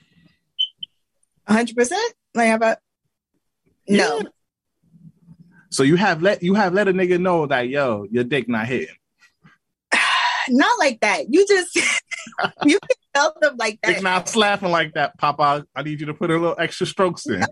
[1.47, 1.91] 100%?
[2.35, 2.77] Like, how about?
[3.87, 4.21] No.
[5.69, 8.67] So you have let you have let a nigga know that yo, your dick not
[8.67, 8.95] hitting.
[10.49, 11.25] Not like that.
[11.29, 11.75] You just,
[12.65, 14.03] you can tell them like Dick that.
[14.03, 15.65] not slapping like that, Papa.
[15.75, 17.43] I need you to put a little extra strokes in.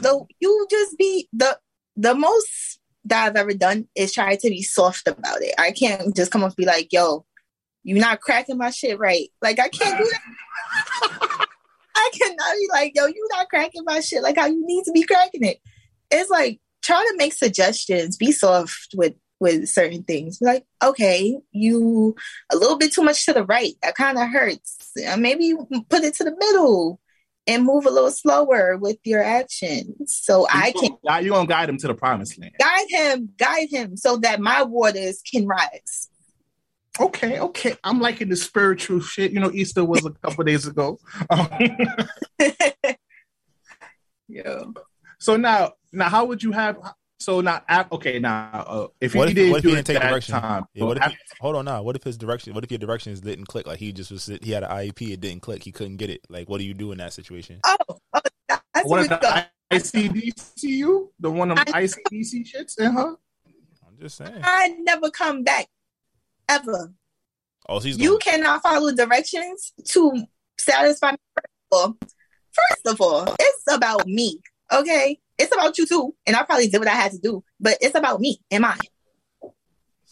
[0.00, 1.58] So you just be, the
[1.96, 5.54] the most that I've ever done is try to be soft about it.
[5.58, 7.24] I can't just come up and be like, yo,
[7.82, 9.28] you're not cracking my shit right.
[9.42, 11.46] Like, I can't do that.
[11.96, 14.92] I cannot be like, yo, you're not cracking my shit like how you need to
[14.92, 15.58] be cracking it.
[16.10, 20.38] It's like try to make suggestions, be soft with with certain things.
[20.40, 22.14] Like, okay, you
[22.52, 23.74] a little bit too much to the right.
[23.82, 24.92] That kind of hurts.
[25.18, 25.54] Maybe
[25.88, 27.00] put it to the middle
[27.46, 30.14] and move a little slower with your actions.
[30.22, 32.54] So I can you gonna guide him to the promised land.
[32.58, 36.08] guide him, guide him so that my waters can rise.
[37.00, 37.76] Okay, okay.
[37.82, 39.32] I'm liking the spiritual shit.
[39.32, 40.98] You know, Easter was a couple days ago.
[41.30, 41.48] Um,
[44.28, 44.64] Yeah.
[45.18, 46.78] so now, now, how would you have?
[47.24, 49.74] So now, ap- okay, now, uh, if What he if, didn't what if do he
[49.76, 50.34] didn't take that direction?
[50.38, 51.82] time, Yeah, what if ap- he, hold on now.
[51.82, 52.52] What if his direction?
[52.52, 53.66] What if your directions didn't click?
[53.66, 54.26] Like he just was.
[54.42, 55.10] He had an IEP.
[55.10, 55.62] It didn't click.
[55.62, 56.20] He couldn't get it.
[56.28, 57.60] Like what do you do in that situation?
[57.64, 62.78] Oh, oh that's what what if the ICDCU, the one of the I- ICDC shits
[62.78, 63.14] in her?
[63.86, 64.40] I'm just saying.
[64.42, 65.66] I never come back
[66.50, 66.92] ever.
[67.70, 70.12] Oh, so he's You going, cannot follow directions to
[70.58, 71.18] satisfy me.
[71.32, 71.96] First of all,
[72.52, 74.40] First of all, it's about me.
[74.70, 77.78] Okay, it's about you too, and I probably did what I had to do, but
[77.80, 78.78] it's about me and mine.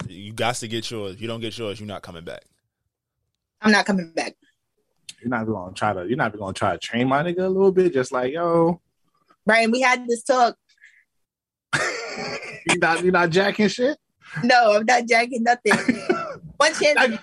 [0.08, 1.14] You got to get yours.
[1.14, 2.42] If you don't get yours, you're not coming back.
[3.60, 4.34] I'm not coming back.
[5.20, 6.06] You're not gonna try to.
[6.06, 8.80] You're not gonna try to train my nigga a little bit, just like yo.
[9.46, 10.56] Brian, we had this talk.
[11.78, 13.96] you not you not jacking shit.
[14.42, 15.74] No, I'm not jacking nothing.
[16.56, 16.98] One chance.
[16.98, 17.18] I,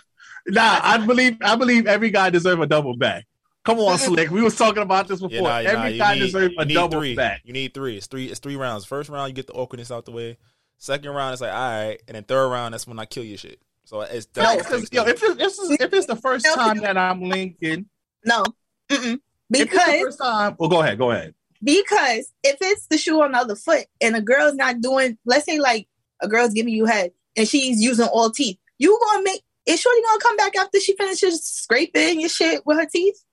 [0.48, 3.26] nah, I believe I believe every guy deserves a double back.
[3.70, 4.32] Come on, Slick.
[4.32, 5.38] We was talking about this before.
[5.38, 7.16] Yeah, nah, every nah, guy need, deserves a need double three.
[7.16, 7.42] back.
[7.46, 7.98] You need three.
[7.98, 8.26] It's three.
[8.26, 8.86] It's three rounds.
[8.86, 10.38] First round, you get the awkwardness out the way.
[10.78, 13.38] Second round, it's like all right, and then third round, that's when I kill your
[13.38, 13.62] shit.
[13.84, 16.98] So it's No, because, yo, if, it, this is, if it's the first time that
[16.98, 17.88] I'm linking,
[18.26, 18.44] No,
[18.90, 19.14] Mm-mm.
[19.14, 21.34] if it's the because first time, well, go ahead, go ahead.
[21.62, 25.46] because if it's the shoe on the other foot and a girl's not doing, let's
[25.46, 25.88] say like
[26.22, 30.02] a girl's giving you head and she's using all teeth, you gonna make is Shorty
[30.02, 33.24] gonna come back after she finishes scraping your shit with her teeth?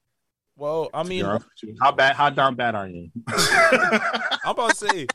[0.56, 0.90] Well.
[0.92, 1.24] I mean,
[1.80, 2.16] how bad?
[2.16, 3.10] How down bad are you?
[3.28, 5.06] I'm about to say,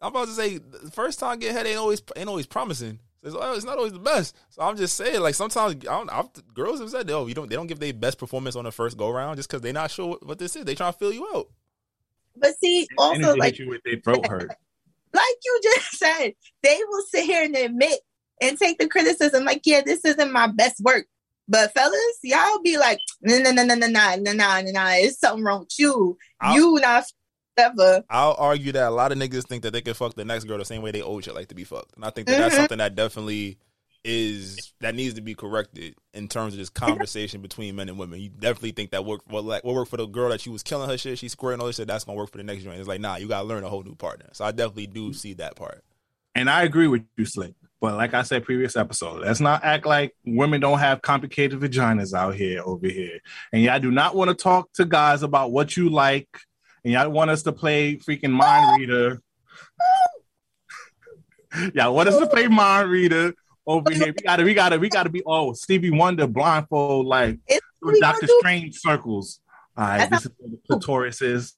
[0.00, 2.98] I'm about to say, the first time get head ain't always ain't always promising.
[3.22, 4.36] It's, oh, it's not always the best.
[4.50, 7.48] So I'm just saying, like sometimes I don't, I've, girls have said, "Oh, you don't."
[7.48, 9.90] They don't give their best performance on the first go round just because they're not
[9.90, 10.64] sure what, what this is.
[10.64, 11.48] They trying to fill you out.
[12.36, 14.48] But see, also like hit you with their throat hurt.
[15.12, 16.32] like you just said,
[16.62, 18.00] they will sit here and admit
[18.40, 21.06] and take the criticism, like, yeah, this isn't my best work.
[21.52, 24.86] But fellas, y'all be like, no, no, no, no, no, no, no, no, no, no,
[24.94, 26.16] it's something wrong with you.
[26.40, 27.04] I'll- you not
[27.58, 28.02] ever.
[28.08, 30.56] I'll argue that a lot of niggas think that they can fuck the next girl
[30.56, 32.54] the same way they old shit like to be fucked, and I think that that's
[32.54, 32.58] Mhm.
[32.58, 33.58] something that definitely
[34.04, 38.18] is that needs to be corrected in terms of this conversation between men and women.
[38.20, 40.62] You definitely think that work what like what worked for the girl that she was
[40.62, 41.86] killing her shit, she's squaring all this shit.
[41.86, 42.78] That's gonna work for the next joint.
[42.80, 44.30] It's like nah, you gotta learn a whole new partner.
[44.32, 45.84] So I definitely do see that part.
[46.34, 47.52] And I agree with you, Slick.
[47.82, 52.14] But like I said previous episode, let's not act like women don't have complicated vaginas
[52.14, 53.18] out here over here.
[53.52, 56.28] And y'all do not want to talk to guys about what you like.
[56.84, 59.20] And y'all want us to play freaking mind reader.
[61.74, 63.34] y'all want us to play mind reader
[63.66, 64.14] over here.
[64.16, 67.40] We gotta, we gotta, we gotta be oh Stevie Wonder blindfold like
[67.98, 69.40] Doctor Strange circles.
[69.76, 71.56] All right, That's this is where the clitoris is.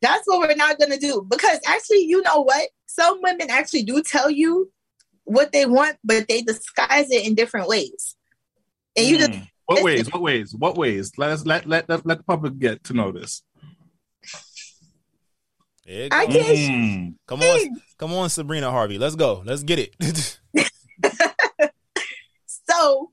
[0.00, 1.26] That's what we're not gonna do.
[1.28, 2.68] Because actually, you know what?
[2.86, 4.70] Some women actually do tell you
[5.24, 8.16] what they want, but they disguise it in different ways.
[8.96, 9.48] And you just Mm.
[9.66, 10.10] What ways?
[10.12, 10.54] What ways?
[10.54, 11.12] What ways?
[11.16, 13.42] Let us let let let, let the public get to know this.
[15.88, 16.32] I go.
[16.32, 17.14] can't Mm.
[17.26, 19.94] come on, come on, Sabrina Harvey, let's go, let's get it.
[22.70, 23.10] So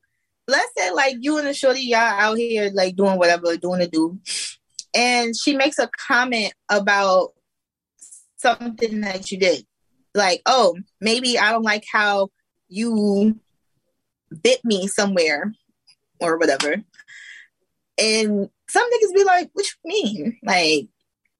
[0.47, 3.87] let's say like you and the shorty y'all out here like doing whatever, doing to
[3.87, 4.19] do,
[4.93, 7.33] and she makes a comment about
[8.37, 9.65] something that you did.
[10.15, 12.29] Like, oh, maybe I don't like how
[12.67, 13.39] you
[14.43, 15.53] bit me somewhere
[16.19, 16.75] or whatever.
[17.97, 20.39] And some niggas be like, what you mean?
[20.43, 20.87] Like,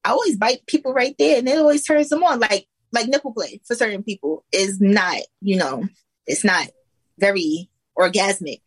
[0.03, 2.39] I always bite people right there and it always turns them on.
[2.39, 5.88] Like like nipple play for certain people is not, you know,
[6.26, 6.67] it's not
[7.20, 8.61] very orgasmic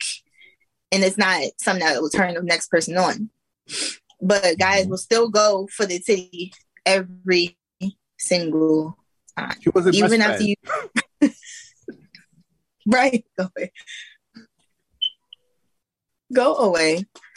[0.92, 3.30] and it's not something that will turn the next person on
[4.22, 4.90] but guys mm-hmm.
[4.90, 6.52] will still go for the titty
[6.86, 7.58] every
[8.18, 8.96] single
[9.36, 10.56] time She was even after you
[12.86, 13.72] right go away.
[16.32, 17.04] Go away.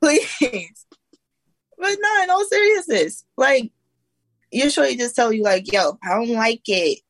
[0.00, 0.86] Please.
[1.76, 3.70] But no in all seriousness like
[4.50, 7.00] you're sure you just tell you like yo i don't like it.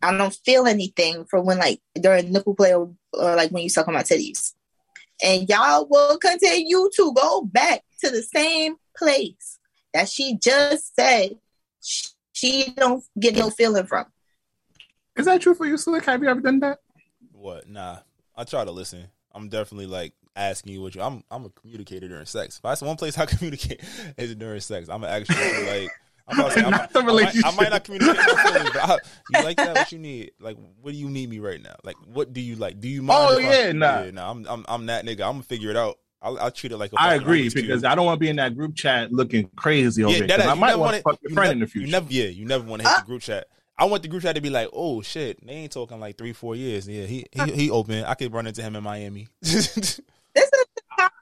[0.00, 3.68] I don't feel anything for when like during nipple play or, or like when you
[3.68, 4.54] suck on my titties.
[5.22, 9.58] And y'all will continue to go back to the same place
[9.92, 11.36] that she just said
[12.38, 14.06] she don't get no feeling from.
[15.16, 16.04] Is that true for you, Slick?
[16.04, 16.78] Have you ever done that?
[17.32, 17.68] What?
[17.68, 17.98] Nah.
[18.36, 19.08] I try to listen.
[19.32, 21.02] I'm definitely like asking you what you.
[21.02, 22.56] I'm I'm a communicator during sex.
[22.56, 23.82] If that's one place I communicate
[24.16, 24.88] is during sex.
[24.88, 25.90] I'm actually like.
[26.30, 28.70] I'm about to say, I'm, Not the I, might, I might not communicate my feelings,
[28.74, 28.98] but I,
[29.32, 29.74] you like that?
[29.74, 30.32] What you need?
[30.38, 31.74] Like, what do you need me right now?
[31.84, 32.80] Like, what do you like?
[32.80, 33.28] Do you mind?
[33.32, 34.02] Oh, if I- yeah, nah.
[34.02, 34.30] yeah, nah.
[34.30, 35.22] I'm I'm I'm that nigga.
[35.22, 35.98] I'm gonna figure it out.
[36.20, 36.92] I'll, I'll treat it like.
[36.92, 37.84] A I agree because Cube.
[37.84, 40.26] I don't want to be in that group chat looking crazy over yeah, here.
[40.28, 41.86] that, 'cause I might want want to fuck your you friend nev- in the future.
[41.86, 43.46] You never, yeah, you never want to hit the group chat.
[43.78, 46.32] I want the group chat to be like, oh shit, they ain't talking like three,
[46.32, 46.88] four years.
[46.88, 48.02] Yeah, he he, he open.
[48.04, 49.28] I could run into him in Miami.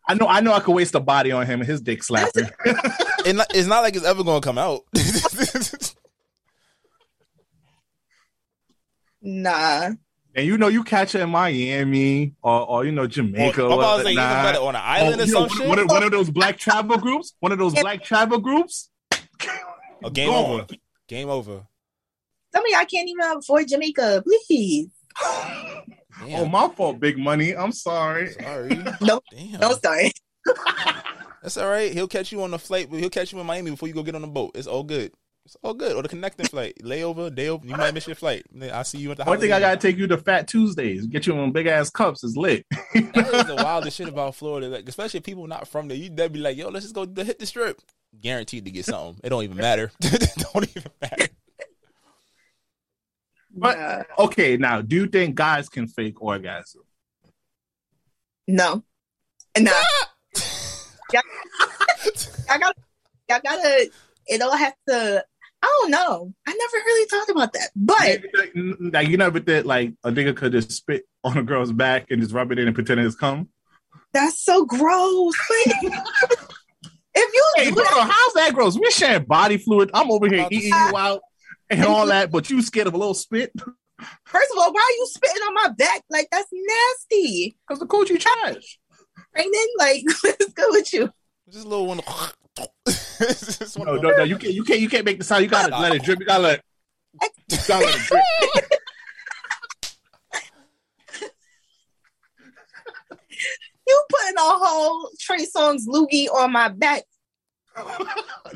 [0.08, 0.28] I know.
[0.28, 0.52] I know.
[0.54, 2.48] I could waste a body on him and his dick slapping.
[3.26, 4.82] and it's not like it's ever gonna come out.
[9.20, 9.90] nah.
[10.36, 13.64] And you know, you catch it in Miami or, or you know Jamaica.
[13.64, 14.44] I'm or about to say even whatnot.
[14.44, 15.68] better on an island Oh, or you know, one, shit.
[15.68, 17.34] one of, one of those black travel groups.
[17.40, 18.90] One of those black travel groups.
[20.04, 20.44] Oh, game Gone.
[20.60, 20.66] over.
[21.08, 21.62] Game over.
[22.54, 24.88] Some of y'all can't even afford Jamaica, please.
[25.22, 25.82] Damn.
[26.34, 27.00] Oh, my fault.
[27.00, 27.56] Big money.
[27.56, 28.30] I'm sorry.
[28.32, 28.68] Sorry.
[29.00, 29.60] No, Damn.
[29.60, 30.12] no, sorry.
[31.42, 31.92] That's all right.
[31.92, 32.88] He'll catch you on the flight.
[32.90, 34.52] But he'll catch you in Miami before you go get on the boat.
[34.54, 35.12] It's all good.
[35.46, 35.94] It's all good.
[35.94, 37.64] Or the connecting flight, layover, day over.
[37.64, 38.44] You might miss your flight.
[38.60, 39.24] I see you at the.
[39.24, 41.06] One thing I gotta take you to Fat Tuesdays.
[41.06, 42.24] Get you on big ass cups.
[42.24, 42.66] It's lit.
[42.94, 44.68] That is the wildest shit about Florida.
[44.68, 47.06] Like, especially if people not from there, you would be like, "Yo, let's just go
[47.06, 47.80] hit the strip."
[48.20, 49.20] Guaranteed to get something.
[49.22, 49.92] It don't even matter.
[50.52, 51.28] don't even matter.
[53.54, 54.24] But Nah.
[54.24, 56.82] okay, now do you think guys can fake orgasm?
[58.48, 58.82] No.
[59.58, 59.70] Nah.
[61.12, 61.22] Y'all-
[62.48, 62.76] I got
[63.28, 63.90] y'all gotta
[64.28, 65.24] it all has to
[65.62, 66.32] I don't know.
[66.46, 67.70] I never really thought about that.
[67.74, 68.22] But
[68.92, 72.20] Like you never did like a nigga could just spit on a girl's back and
[72.20, 73.48] just rub it in and pretend it's cum.
[74.12, 75.34] that's so gross.
[77.18, 78.78] If you Hey, do bro, that, how's that gross?
[78.78, 79.90] We're sharing body fluid.
[79.94, 81.22] I'm over here About to eating you out
[81.70, 83.52] and all that, but you scared of a little spit
[84.26, 86.02] first of all, why are you spitting on my back?
[86.10, 87.56] Like that's nasty.
[87.66, 88.78] because the coochie trash.
[89.32, 89.70] Pregnant?
[89.78, 91.10] Like let's go with you.
[91.50, 92.00] Just a little one.
[93.20, 95.42] It's No, no, no, you can't, you can't, you can't make the sound.
[95.42, 96.20] You gotta let it drip.
[96.20, 96.62] You gotta let,
[97.50, 98.22] you gotta let it drip.
[103.88, 107.04] You putting a whole Trey Songz loogie on my back.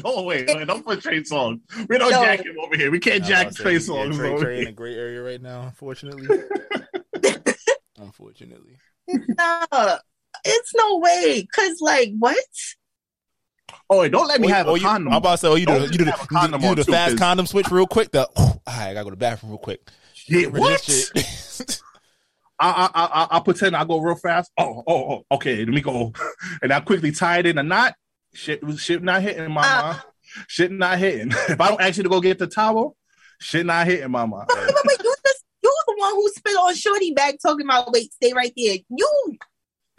[0.02, 1.61] Oh wait, wait, don't put Trey Songz.
[1.88, 2.22] We don't No.
[2.22, 2.90] jack him over here.
[2.90, 4.96] We can't I jack was Trey about yeah, Songz Trey, over Trey in a great
[4.96, 6.26] area right now, unfortunately.
[7.98, 8.78] unfortunately.
[9.08, 9.98] Nah,
[10.44, 11.46] it's no way.
[11.54, 12.38] Cause like what?
[13.89, 15.12] Oh don't let me Or- have or a you, condom.
[15.12, 16.75] I'm about to say, oh, you do, Don't the- you do the, condom you do
[16.77, 18.11] the too, fast 'cause- condom switch real quick.
[18.12, 19.81] The, all right, I gotta go to the bathroom real quick.
[20.14, 20.81] Shit, what?
[20.83, 21.81] shit?
[22.62, 24.51] I, I, I, I pretend I go real fast.
[24.59, 25.57] Oh, oh, oh, okay.
[25.64, 26.12] Let me go,
[26.62, 27.95] and I quickly tie it in a knot.
[28.35, 30.05] Shit, was shit not hitting, mama.
[30.47, 31.31] shit not hitting.
[31.49, 32.97] If I don't ask you to go get the towel,
[33.41, 34.45] shit not hitting, mama.
[34.47, 37.91] But, but, but you just you the one who spit on Shorty back talking about
[37.93, 38.77] wait, stay right there.
[38.91, 39.39] You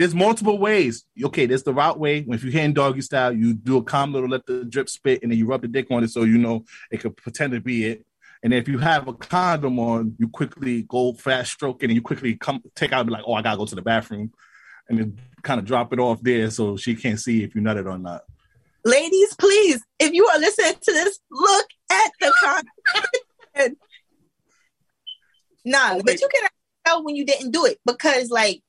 [0.01, 1.05] There's multiple ways.
[1.23, 2.25] Okay, there's the route way.
[2.27, 5.31] If you're hitting doggy style, you do a calm little, let the drip spit, and
[5.31, 7.85] then you rub the dick on it so you know it could pretend to be
[7.85, 8.03] it.
[8.41, 12.35] And if you have a condom on, you quickly go fast stroke and you quickly
[12.35, 14.31] come take out be like, oh, I gotta go to the bathroom,
[14.89, 17.85] and then kind of drop it off there so she can't see if you nutted
[17.85, 18.23] or not.
[18.83, 22.33] ladies, please, if you are listening to this, look at the
[23.55, 23.75] condom.
[25.63, 26.49] nah, but you can
[26.87, 28.63] tell when you didn't do it because like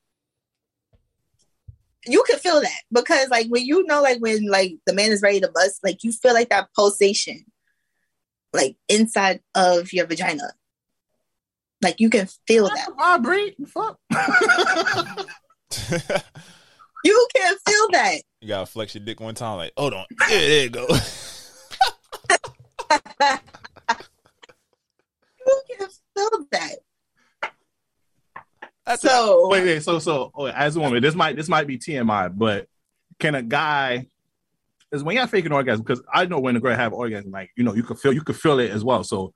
[2.05, 5.21] you can feel that because like when you know like when like the man is
[5.21, 7.45] ready to bust, like you feel like that pulsation
[8.53, 10.51] like inside of your vagina.
[11.81, 12.87] Like you can feel that.
[12.97, 13.99] Vibrate, fuck.
[17.05, 18.21] You can feel that.
[18.39, 20.05] you gotta flex your dick one time, like, hold on.
[20.29, 20.87] Yeah, there you go.
[25.45, 26.75] You can feel that.
[28.93, 29.83] That's So wait, wait.
[29.83, 32.67] So, so oh, as a woman, this might this might be TMI, but
[33.19, 34.07] can a guy?
[34.91, 37.63] Is when you're faking orgasm because I know when a girl have orgasm, like you
[37.63, 39.03] know, you could feel you could feel it as well.
[39.03, 39.33] So,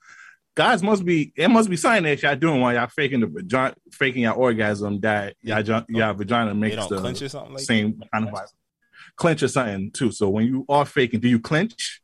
[0.53, 3.73] guys must be it must be something that y'all doing while y'all faking the vagina,
[3.91, 7.53] faking your orgasm that y'all jo- y'all vagina they makes don't the clench or something
[7.55, 8.53] like same kind of vibe.
[9.15, 10.11] Clench or something too.
[10.11, 12.01] So when you are faking, do you clench?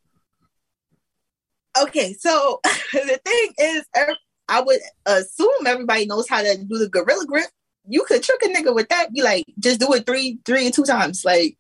[1.80, 2.60] okay, so
[2.94, 4.16] the thing is, ev-
[4.50, 7.48] I would assume everybody knows how to do the gorilla grip.
[7.88, 9.12] You could trick a nigga with that.
[9.14, 11.24] Be like, just do it three, three and two times.
[11.26, 11.58] Like,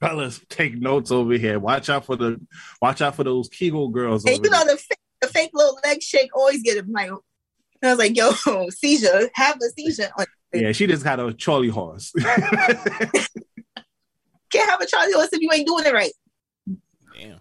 [0.00, 1.58] Fellas, take notes over here.
[1.58, 2.40] Watch out for the
[2.80, 4.24] watch out for those Kegel girls.
[4.24, 4.74] and over you know there.
[4.74, 7.10] the fake, the fake little leg shake always get him like.
[7.82, 8.32] I was like, yo,
[8.70, 10.10] seizure, have a seizure.
[10.52, 12.12] Yeah, she just got a Charlie horse.
[12.18, 12.34] can't
[14.70, 16.12] have a Charlie horse if you ain't doing it right.
[17.18, 17.40] Damn.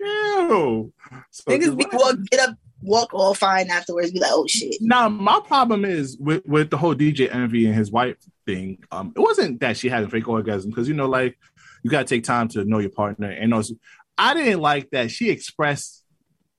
[0.00, 0.92] Ew.
[1.30, 4.12] So Niggas be what- walk, get up, walk all fine afterwards.
[4.12, 4.76] Be like, oh shit.
[4.80, 8.16] Now, my problem is with, with the whole DJ Envy and his wife
[8.46, 8.78] thing.
[8.90, 11.38] Um, it wasn't that she had a fake orgasm because you know, like
[11.82, 13.30] you gotta take time to know your partner.
[13.30, 13.74] And also,
[14.16, 16.04] I didn't like that she expressed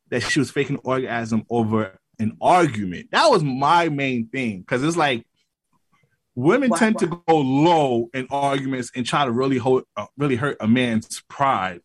[0.09, 3.09] that she was faking orgasm over an argument.
[3.11, 5.26] That was my main thing because it's like
[6.36, 10.36] women Why- tend to go low in arguments and try to really hold, uh, really
[10.36, 11.82] hurt a man's pride.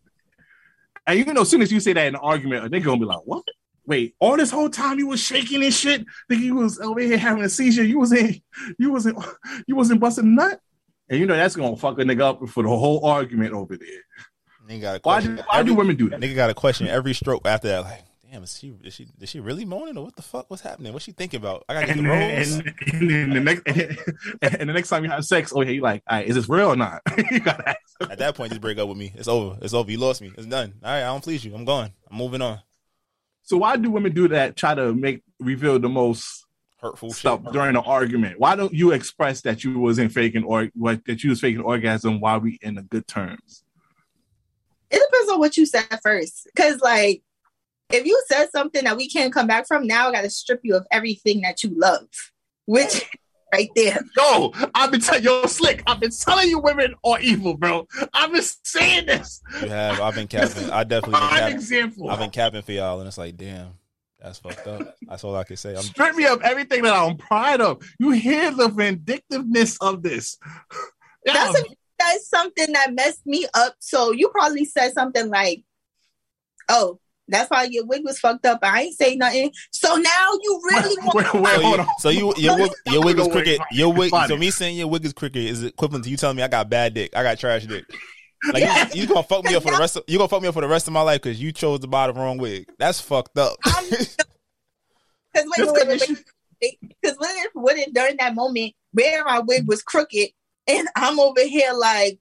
[1.06, 3.04] And you know, as soon as you say that in an argument, they're gonna be
[3.04, 3.44] like, "What?
[3.86, 7.18] Wait, all this whole time you was shaking and shit, thinking you was over here
[7.18, 7.84] having a seizure.
[7.84, 8.42] You wasn't,
[8.78, 9.22] you wasn't,
[9.66, 10.60] you wasn't busting nut."
[11.10, 13.88] And you know that's gonna fuck a nigga up for the whole argument over there.
[14.68, 15.36] Nigga got a Why do question.
[15.46, 16.20] why every, do women do that?
[16.20, 17.82] nigga got a question every stroke after that.
[17.82, 20.48] Like, damn, is she is she is she really moaning or what the fuck?
[20.48, 20.94] What's happening?
[20.94, 21.64] What's she thinking about?
[21.68, 22.52] I gotta get And, the rolls.
[22.54, 23.62] and, and then the next,
[24.40, 26.48] and, the next time you have sex, oh yeah, you like, all right, is this
[26.48, 27.02] real or not?
[27.30, 27.78] you gotta ask.
[28.10, 29.12] At that point, just break up with me.
[29.14, 29.58] It's over.
[29.60, 29.90] It's over.
[29.90, 30.32] You lost me.
[30.38, 30.72] It's done.
[30.82, 31.54] All right, I don't please you.
[31.54, 31.92] I'm gone.
[32.10, 32.60] I'm moving on.
[33.44, 34.56] So why do women do that?
[34.56, 36.46] Try to make reveal the most
[36.78, 37.52] Hurtful stuff shit.
[37.52, 38.40] during an argument.
[38.40, 42.20] Why don't you express that you wasn't faking or what that you was faking orgasm
[42.20, 43.64] while we in the good terms?
[44.90, 46.48] It depends on what you said first.
[46.56, 47.22] Cause like
[47.90, 50.74] if you said something that we can't come back from, now I gotta strip you
[50.74, 52.08] of everything that you love.
[52.66, 53.10] Which
[53.54, 54.00] right there.
[54.16, 55.82] Yo, I've been telling yo slick.
[55.86, 57.86] I've been telling you women are evil, bro.
[58.12, 59.40] I've been saying this.
[59.62, 60.00] You have.
[60.00, 60.70] I've been capping.
[60.70, 61.54] I definitely been Prime capping.
[61.54, 62.10] example.
[62.10, 63.74] I've been capping for y'all, and it's like, damn,
[64.20, 64.96] that's fucked up.
[65.06, 65.74] That's all I can say.
[65.74, 67.82] I'm Strip me of everything that I'm proud of.
[67.98, 70.38] You hear the vindictiveness of this.
[71.24, 71.64] That's a,
[71.98, 73.76] that's something that messed me up.
[73.78, 75.62] So you probably said something like,
[76.68, 76.98] "Oh,
[77.28, 78.60] that's why your wig was fucked up.
[78.62, 82.00] I ain't say nothing." So now you really want?
[82.00, 83.60] so you, so you your wig, your wig is Wait, wait, crooked.
[83.72, 84.12] Your wig.
[84.28, 86.68] So me saying your wig is crooked is equivalent to you telling me I got
[86.68, 87.16] bad dick.
[87.16, 87.84] I got trash dick.
[88.52, 90.48] Like you, you gonna fuck me up for the rest of you gonna fuck me
[90.48, 92.68] up for the rest of my life because you chose to buy the wrong wig.
[92.78, 93.56] That's fucked up.
[95.34, 96.24] Because wait, wait, wait, wait,
[96.62, 96.78] wait.
[96.80, 100.28] Because what if, what if during that moment where my wig was crooked
[100.66, 102.18] and I'm over here like,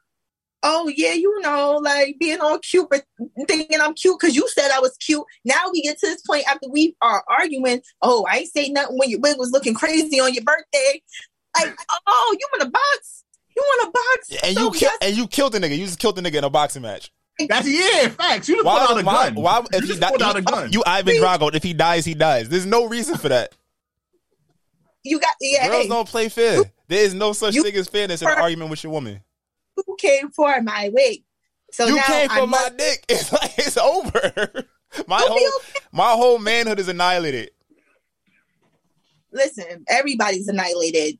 [0.63, 3.03] oh yeah, you know, like being all cute, but
[3.47, 5.23] thinking I'm cute because you said I was cute.
[5.45, 7.81] Now we get to this point after we are arguing.
[8.01, 11.01] Oh, I ain't say nothing when your wig was looking crazy on your birthday.
[11.55, 11.75] Like,
[12.07, 13.23] oh, you want a box?
[13.55, 14.43] You want a box?
[14.43, 15.77] and So you kill, yes, and you killed the nigga.
[15.77, 17.11] You just killed the nigga in a boxing match.
[17.49, 18.47] That's yeah, facts.
[18.49, 18.85] You just Why?
[18.85, 19.35] pulled out a why, gun.
[19.35, 20.71] why if you he just di- pulled out a gun.
[20.71, 21.53] you Ivan Drago.
[21.53, 22.49] If he dies, he dies.
[22.49, 23.53] There's no reason for that.
[25.03, 25.67] you got yeah.
[25.67, 26.61] Girls hey, don't play fair.
[26.87, 29.21] There is no such you- thing as fairness in an argument with your woman.
[29.77, 31.23] You came for my wig.
[31.71, 33.05] So you now came for I my must- dick.
[33.09, 34.65] It's like it's over.
[35.07, 35.59] My Don't be whole
[35.91, 37.49] my whole manhood is annihilated.
[39.31, 39.83] listen.
[39.89, 41.17] Everybody's annihilated.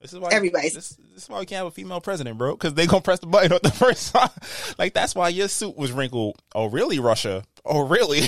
[0.00, 2.52] This is why Everybody's- This, this is why we can't have a female president, bro.
[2.54, 4.30] Because they gonna press the button on the first time.
[4.78, 6.36] Like that's why your suit was wrinkled.
[6.54, 7.44] Oh really, Russia?
[7.64, 8.22] Oh really?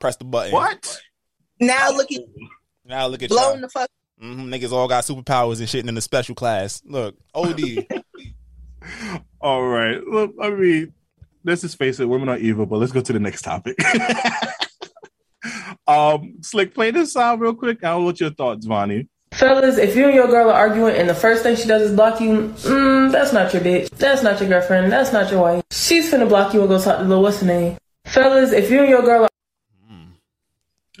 [0.00, 0.52] press the button.
[0.52, 1.00] what?
[1.60, 2.22] Now look at
[2.84, 3.60] Now look at blowing y'all.
[3.62, 3.90] the fuck.
[4.20, 6.82] hmm niggas all got superpowers and shit in the special class.
[6.84, 7.86] Look, OD.
[9.40, 10.02] All right.
[10.04, 10.92] Look, I mean,
[11.44, 13.76] let's just face it, women are evil, but let's go to the next topic.
[15.86, 17.84] um, Slick, play this out real quick.
[17.84, 19.08] I don't know what your thoughts, Vonnie.
[19.32, 21.94] Fellas, if you and your girl are arguing and the first thing she does is
[21.94, 23.90] block you, mm, that's not your bitch.
[23.90, 24.90] That's not your girlfriend.
[24.90, 25.62] That's not your wife.
[25.70, 27.76] She's finna block you and go talk to the what's her name.
[28.06, 29.28] Fellas, if you and your girl are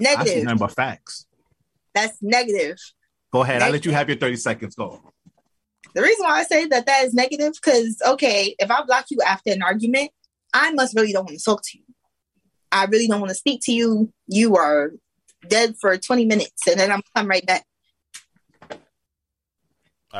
[0.00, 0.44] I see Negative.
[0.44, 1.26] nothing but facts.
[1.94, 2.76] That's negative.
[3.32, 3.62] Go ahead.
[3.62, 4.74] I'll let you have your 30 seconds.
[4.76, 5.12] Go.
[5.98, 9.18] The reason why I say that that is negative because okay, if I block you
[9.26, 10.12] after an argument,
[10.54, 11.82] I must really don't want to talk to you.
[12.70, 14.12] I really don't want to speak to you.
[14.28, 14.92] You are
[15.48, 17.64] dead for 20 minutes and then I'm come right back.
[18.70, 18.78] all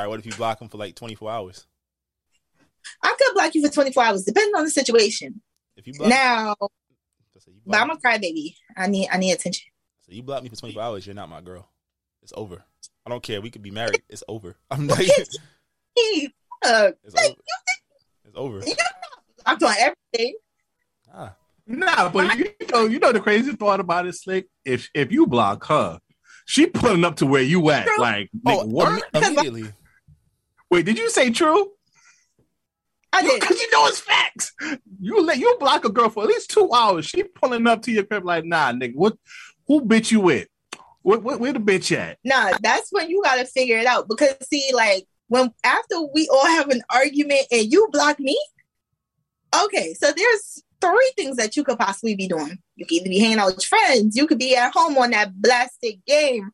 [0.00, 1.64] right, what if you block him for like 24 hours?
[3.00, 5.40] I could block you for 24 hours, depending on the situation.
[5.76, 8.56] If you block, Now, so you but I'm a crybaby.
[8.76, 9.68] I need I need attention.
[10.00, 11.68] so you block me for 24 hours, you're not my girl.
[12.20, 12.64] It's over.
[13.06, 13.40] I don't care.
[13.40, 14.02] We could be married.
[14.08, 14.56] It's over.
[14.72, 14.88] I'm
[16.64, 17.28] like, it's Hey,
[18.26, 18.58] uh, over.
[18.58, 18.72] It's over.
[19.46, 20.34] I'm doing everything.
[21.12, 21.34] Ah.
[21.66, 24.46] Nah, but you know, you know the crazy part about it, Slick.
[24.64, 26.00] If if you block her,
[26.46, 27.86] she pulling up to where you at.
[27.98, 29.02] Like, Oh, what?
[29.12, 29.72] imme- immediately.
[30.70, 31.72] Wait, did you say true?
[33.12, 33.40] I did.
[33.40, 34.52] Because you know it's facts.
[35.00, 37.06] You let you block a girl for at least two hours.
[37.06, 39.16] She pulling up to your crib like, nah, nigga, what?
[39.66, 40.46] Who bitch you with?
[41.02, 42.18] Where, where, where the bitch at?
[42.22, 44.08] Nah, that's when you gotta figure it out.
[44.08, 48.38] Because see, like when after we all have an argument and you block me,
[49.64, 52.58] okay, so there's three things that you could possibly be doing.
[52.76, 55.40] You could either be hanging out with friends, you could be at home on that
[55.40, 56.50] blasted game,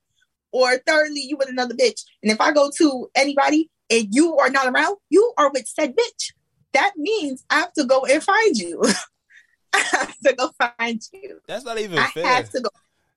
[0.53, 2.03] or thirdly, you with another bitch.
[2.23, 5.97] And if I go to anybody and you are not around, you are with said
[5.97, 6.33] bitch.
[6.73, 8.83] That means I have to go and find you.
[9.75, 11.41] I have to go find you.
[11.47, 12.27] That's not even I fair.
[12.27, 12.71] have to go.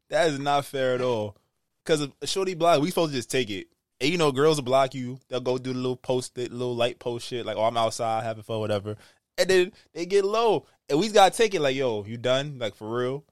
[0.10, 1.36] That is not fair at all.
[1.84, 3.68] Because a shorty block, we supposed to just take it.
[4.00, 5.20] And you know, girls will block you.
[5.30, 8.24] They'll go do the little post it, little light post shit, like, oh, I'm outside
[8.24, 8.96] having fun, whatever.
[9.38, 10.66] And then they get low.
[10.90, 12.58] And we gotta take it like, yo, you done?
[12.60, 13.24] Like for real?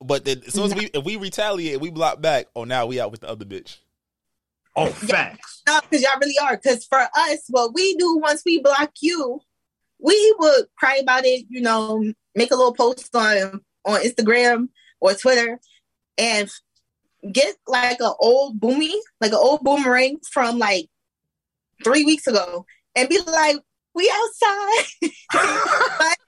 [0.00, 3.00] But then as soon as we if we retaliate, we block back, oh now we
[3.00, 3.78] out with the other bitch.
[4.76, 5.62] Oh, facts.
[5.66, 6.56] No, because y'all really are.
[6.56, 9.40] Because for us, what we do once we block you,
[9.98, 11.46] we would cry about it.
[11.48, 14.68] You know, make a little post on on Instagram
[15.00, 15.58] or Twitter,
[16.18, 16.50] and
[17.32, 20.86] get like an old boomy, like an old boomerang from like
[21.84, 22.64] three weeks ago,
[22.94, 23.56] and be like,
[23.94, 24.84] "We outside,"
[26.00, 26.18] Like,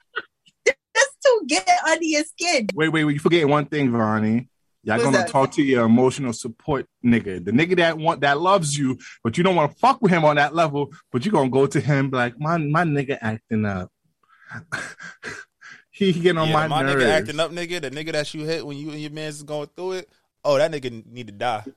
[0.67, 2.69] just to get under your skin.
[2.75, 3.15] Wait, wait, wait.
[3.15, 4.49] You forgetting one thing, Vonnie.
[4.85, 5.29] Y'all What's gonna that?
[5.29, 9.45] talk to your emotional support nigga, the nigga that want that loves you, but you
[9.45, 10.93] don't want to fuck with him on that level.
[11.13, 13.93] But you gonna go to him like, my my nigga acting up.
[15.93, 17.05] he, he getting on yeah, my, my nerves.
[17.05, 17.81] nigga acting up, nigga.
[17.81, 20.09] The nigga that you hit when you and your man's going through it.
[20.45, 21.65] Oh, that nigga need to die.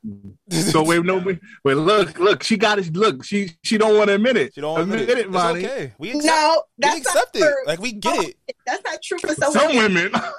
[0.50, 2.96] So wait, no, wait, wait, look, look, she got it.
[2.96, 4.54] Look, she she don't want to admit it.
[4.56, 5.28] She don't admit, admit it.
[5.28, 5.94] it, It's okay.
[5.98, 7.46] We accept, No, we that's accept not it.
[7.46, 8.36] for- Like we get it.
[8.66, 10.12] That's not true for some, Some women.
[10.12, 10.22] women.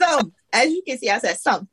[0.00, 1.68] Some, as you can see, I said some.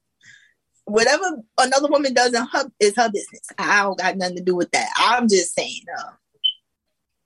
[0.85, 1.23] Whatever
[1.59, 3.41] another woman does in her is her business.
[3.57, 4.89] I don't got nothing to do with that.
[4.97, 6.11] I'm just saying, uh,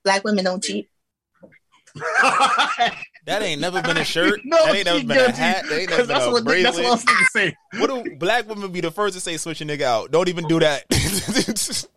[0.04, 0.90] black women don't cheat.
[3.26, 4.42] That ain't never been a shirt.
[4.44, 5.66] No, that ain't never been a hat.
[5.70, 7.26] That ain't never been that's a what that's what I was thinking.
[7.32, 7.56] Say.
[7.78, 10.12] What do black women be the first to say switch a nigga out?
[10.12, 10.88] Don't even do that.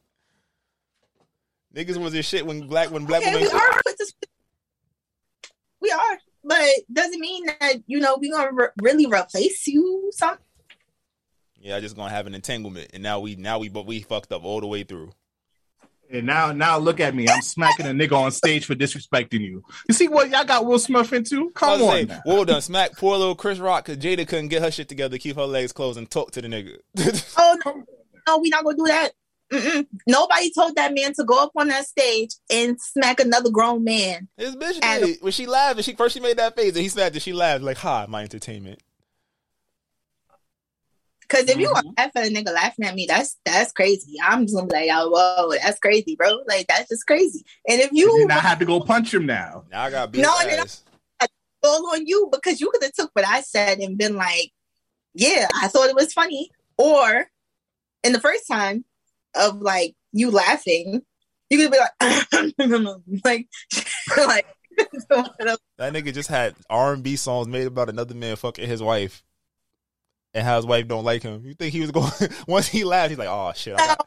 [1.75, 4.13] Niggas was this shit when black when black Okay, we are quick to
[5.81, 10.11] we are, but doesn't mean that you know we gonna re- really replace you.
[10.15, 10.39] Some
[11.61, 14.33] Yeah, I just gonna have an entanglement, and now we now we but we fucked
[14.33, 15.11] up all the way through.
[16.13, 17.29] And now, now look at me.
[17.29, 19.63] I'm smacking a nigga on stage for disrespecting you.
[19.89, 21.49] You see what y'all got Will Smith into?
[21.49, 21.91] I Come was on.
[21.95, 22.21] saying, now.
[22.25, 25.37] well done, smack poor little Chris Rock because Jada couldn't get her shit together, keep
[25.37, 26.77] her legs closed, and talk to the nigga.
[27.39, 27.83] oh no,
[28.29, 29.11] no, we not gonna do that.
[29.53, 29.87] Mm-mm.
[30.09, 34.27] Nobody told that man to go up on that stage and smack another grown man.
[34.37, 35.19] His bitch And- did.
[35.23, 37.33] When she laughed, and she first she made that face, and he smacked, and she
[37.33, 38.81] laughed like, "Ha, my entertainment."
[41.29, 41.75] Cause if you Mm-hmm.
[41.75, 44.17] want laugh at a nigga laughing at me, that's that's crazy.
[44.23, 46.41] I'm just gonna be like, oh, whoa, that's crazy, bro.
[46.47, 47.45] Like that's just crazy.
[47.69, 49.65] And if you You now have to go punch him now.
[49.71, 50.63] Now I got beat No, his no, no.
[50.63, 50.85] ass.
[51.65, 54.53] all on you because you could have took what I said and been like,
[55.15, 56.51] yeah, I thought it was funny.
[56.79, 57.27] Or
[58.05, 58.85] in the first time
[59.35, 61.03] of like you laughing,
[61.51, 62.55] you could be like,
[63.25, 63.49] like,
[64.17, 64.47] like,
[65.79, 69.23] That nigga just had R and B songs made about another man fucking his wife,
[70.37, 71.43] and how his wife don't like him.
[71.47, 72.13] You think he was going?
[72.47, 74.07] once he laughed, he's like, "Oh shit!" Got,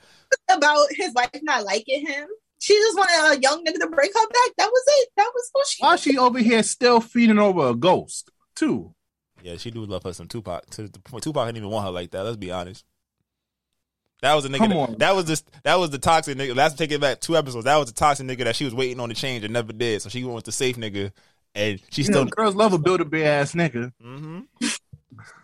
[0.50, 2.28] about his wife not liking him.
[2.60, 4.52] She just wanted a young nigga to break her back.
[4.58, 5.10] That was it.
[5.18, 5.84] That was what she.
[5.84, 8.94] Why she over here still feeding over a ghost too?
[9.42, 10.70] yeah, she do love her some Tupac.
[10.72, 12.24] To the point, Tupac didn't even want her like that.
[12.24, 12.86] Let's be honest.
[14.22, 14.90] That was a nigga.
[14.90, 16.56] That, that was the that was the toxic nigga.
[16.56, 17.66] Let's take it back two episodes.
[17.66, 20.02] That was the toxic nigga that she was waiting on to change and never did.
[20.02, 21.12] So she went with the safe nigga,
[21.56, 23.94] and she You still know, girls love a build a bear ass nigga.
[24.00, 24.42] hmm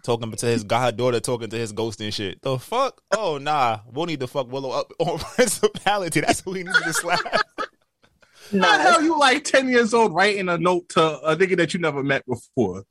[0.05, 2.41] talking to his god daughter, talking to his ghost and shit.
[2.41, 3.01] The fuck?
[3.11, 6.21] Oh nah, we'll need to fuck Willow up on principality.
[6.21, 7.19] That's who we need to slap.
[8.51, 11.73] How the hell you like ten years old writing a note to a nigga that
[11.73, 12.83] you never met before?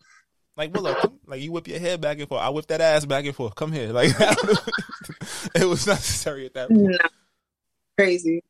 [0.56, 2.42] Like Willow, come- like you whip your head back and forth.
[2.42, 3.54] I whip that ass back and forth.
[3.54, 4.10] Come here, like
[5.54, 6.82] it was necessary at that point.
[6.82, 7.08] Nah.
[7.96, 8.42] Crazy.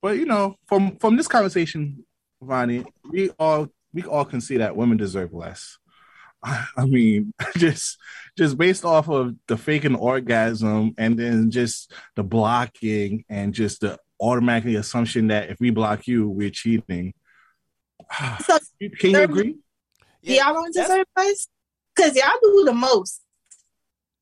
[0.00, 2.04] But you know, from from this conversation,
[2.40, 5.78] Vonnie, we all we all can see that women deserve less.
[6.76, 7.98] I mean, just
[8.36, 13.98] just based off of the faking orgasm and then just the blocking and just the
[14.20, 17.14] automatically assumption that if we block you, we're cheating.
[18.44, 18.58] So
[18.98, 19.56] Can you agree?
[20.22, 21.48] y'all don't that's- deserve us
[21.94, 23.22] because y'all do the most.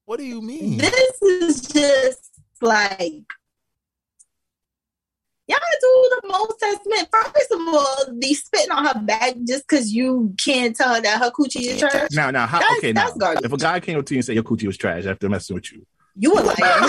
[0.06, 0.78] What do you mean?
[0.78, 3.24] This is just like
[5.48, 7.08] y'all do the most testament.
[7.12, 11.18] First of all, be spitting on her back just because you can't tell her that
[11.20, 12.08] her coochie is trash.
[12.12, 13.44] Now, now, how, That's- okay, now, that's garbage.
[13.44, 15.54] if a guy came up to you and said your coochie was trash after messing
[15.54, 15.86] with you,
[16.16, 16.88] You a liar.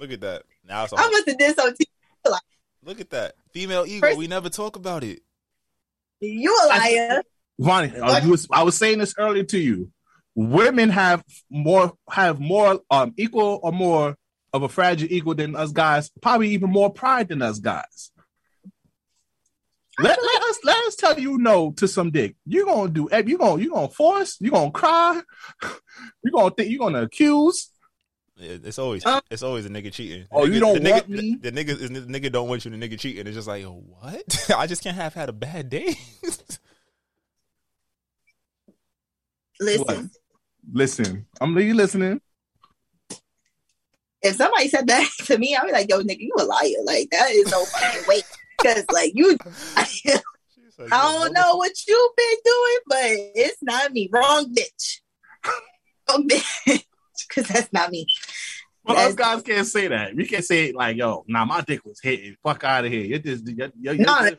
[0.00, 0.42] Look at that.
[0.64, 1.76] Now it's a I must have did something.
[1.76, 1.86] To
[2.26, 2.36] you.
[2.84, 4.06] look at that female ego.
[4.06, 5.20] First- we never talk about it.
[6.20, 7.22] You a liar.
[7.58, 9.90] Vonnie, I was, I was saying this earlier to you.
[10.34, 14.16] Women have more have more um equal or more
[14.52, 18.10] of a fragile ego than us guys, probably even more pride than us guys.
[20.00, 22.36] Let, let us let us tell you no to some dick.
[22.46, 25.20] You're gonna do you gonna you gonna force, you're gonna cry,
[26.22, 27.70] you're gonna think you're gonna accuse.
[28.40, 30.26] It- It's always Uh, it's always a nigga cheating.
[30.30, 31.34] Oh, The you don't the nigga, want me?
[31.42, 32.70] The, the nigga the nigga don't want you.
[32.70, 33.26] The nigga cheating.
[33.26, 34.50] It's just like what?
[34.56, 35.96] I just can't have had a bad day.
[39.60, 40.04] Listen, What?
[40.72, 42.20] Listen, I'm you listening.
[44.22, 46.82] If somebody said that to me, I'd be like, yo, nigga, you a liar.
[46.84, 48.22] Like, that is no fucking way.
[48.58, 49.36] Because, like, you,
[49.76, 53.02] I don't know what you've been doing, but
[53.34, 54.08] it's not me.
[54.12, 55.00] Wrong bitch.
[56.08, 56.84] Wrong bitch.
[57.28, 58.06] Because that's not me.
[58.84, 60.14] But us guys can't say that.
[60.14, 62.36] We can't say it like, yo, nah, my dick was hitting.
[62.42, 63.04] Fuck out of here.
[63.04, 64.30] You're just you're, you're, you're No,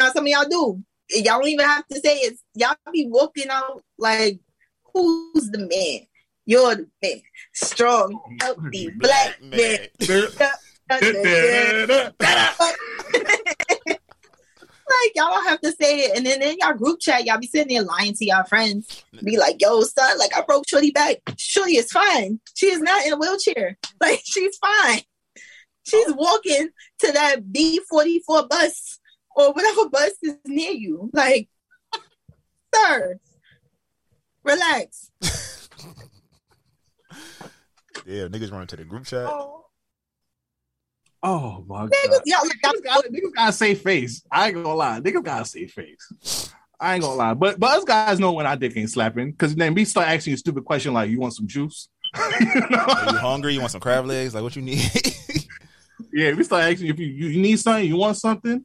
[0.00, 0.82] just- some of y'all do.
[1.10, 2.38] Y'all don't even have to say it.
[2.54, 4.40] Y'all be walking out like,
[4.92, 6.06] who's the man?
[6.46, 7.20] You're the man.
[7.52, 9.88] Strong, healthy, black man.
[14.94, 17.46] like y'all don't have to say it, and then in y'all group chat, y'all be
[17.46, 19.04] sitting there lying to y'all friends.
[19.22, 21.16] Be like, "Yo, son, like I broke Shorty back.
[21.38, 22.40] Shorty is fine.
[22.54, 23.78] She is not in a wheelchair.
[24.00, 25.00] Like she's fine.
[25.84, 26.68] She's walking
[26.98, 28.98] to that B forty four bus
[29.34, 31.10] or whatever bus is near you.
[31.14, 31.48] Like,
[32.74, 33.18] sir,
[34.44, 35.10] Relax.
[38.06, 39.26] Yeah, niggas running to the group chat.
[39.26, 39.66] Oh,
[41.22, 41.90] oh my god.
[41.90, 44.22] Niggas, yo, like, Niggas got, niggas got a safe face.
[44.30, 45.00] I ain't gonna lie.
[45.00, 46.52] Niggas got a safe face.
[46.80, 47.34] I ain't gonna lie.
[47.34, 49.32] But but us guys know when our dick ain't slapping.
[49.34, 51.88] Cause then we start asking you a stupid question like you want some juice?
[52.40, 52.78] you know?
[52.78, 53.54] Are you hungry?
[53.54, 54.34] You want some crab legs?
[54.34, 54.80] Like what you need?
[56.14, 58.64] Yeah, we start asking you if you, you, you need something, you want something.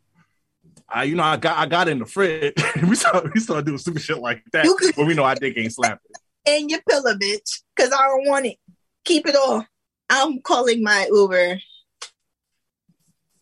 [0.87, 2.53] I you know I got I got in the fridge.
[2.87, 4.65] we start we start doing stupid shit like that
[4.95, 6.11] but we know our dick ain't slapping.
[6.57, 8.57] In your pillow, bitch, because I don't want it.
[9.05, 9.65] Keep it all.
[10.09, 11.59] I'm calling my Uber.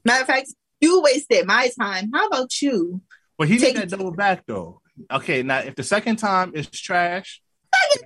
[0.05, 2.11] Matter of fact, you wasted my time.
[2.13, 3.01] How about you?
[3.38, 4.81] Well, he Take- did that double back though.
[5.11, 7.41] Okay, now if the second time is trash,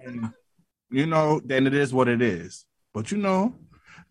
[0.03, 0.33] then,
[0.89, 2.65] you know, then it is what it is.
[2.93, 3.55] But you know,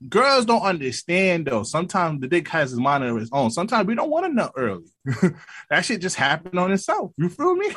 [0.09, 1.63] girls don't understand though.
[1.63, 3.51] Sometimes the dick has his mind of his own.
[3.51, 4.87] Sometimes we don't want to nut early.
[5.71, 7.13] that shit just happened on itself.
[7.19, 7.71] You feel me?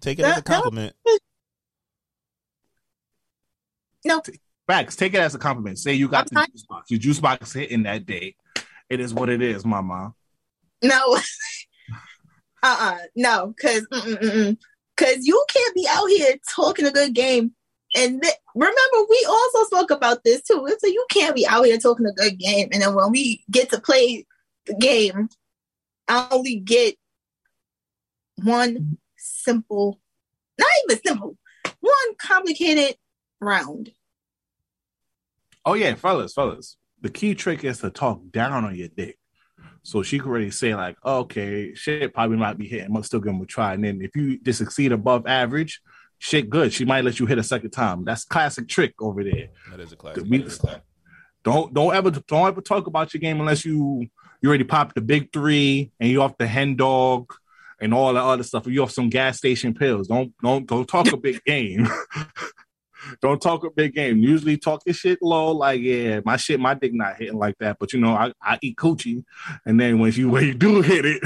[0.00, 0.94] Take it as a compliment.
[1.04, 1.18] that-
[4.06, 4.40] compliment.
[4.68, 4.96] No, Facts.
[4.96, 5.78] Take it as a compliment.
[5.78, 6.90] Say you got I'm the not- juice box.
[6.90, 8.36] Your juice box hitting that day.
[8.88, 10.14] It is what it is, mama.
[10.82, 11.16] no,
[12.62, 17.52] uh, uh no, because because you can't be out here talking a good game.
[17.94, 20.66] And th- remember, we also spoke about this too.
[20.78, 23.70] So you can't be out here talking a good game, and then when we get
[23.70, 24.26] to play
[24.66, 25.28] the game,
[26.08, 26.96] I only get
[28.42, 30.00] one simple,
[30.58, 31.36] not even simple,
[31.80, 32.96] one complicated
[33.42, 33.92] round.
[35.64, 36.76] Oh yeah, fellas, fellas.
[37.00, 39.18] The key trick is to talk down on your dick.
[39.84, 43.32] So she could already say, like, okay, shit probably might be hitting, but still give
[43.32, 43.74] him a try.
[43.74, 45.80] And then if you just succeed above average,
[46.18, 46.72] shit good.
[46.72, 48.04] She might let you hit a second time.
[48.04, 49.48] That's classic trick over there.
[49.70, 50.24] That is a classic.
[50.28, 50.38] We-
[51.44, 54.06] Don't don't ever don't ever talk about your game unless you
[54.40, 57.32] you already popped the big three and you off the hen dog
[57.80, 58.66] and all that other stuff.
[58.68, 60.06] You off some gas station pills.
[60.06, 61.88] Don't don't don't talk a big game.
[63.20, 64.18] Don't talk a big game.
[64.18, 67.78] Usually talk your shit low, like yeah, my shit, my dick not hitting like that.
[67.78, 69.24] But you know, I, I eat coochie,
[69.66, 71.22] and then when you when you do hit it,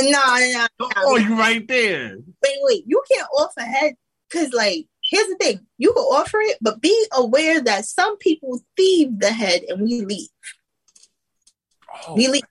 [0.00, 0.88] No, no, no.
[0.96, 2.16] oh, you right there.
[2.42, 2.84] wait, wait.
[2.86, 3.94] You can't offer head
[4.28, 8.60] because, like, here's the thing: you can offer it, but be aware that some people
[8.76, 10.28] thieve the head and we leave.
[12.08, 12.42] Oh, We leave.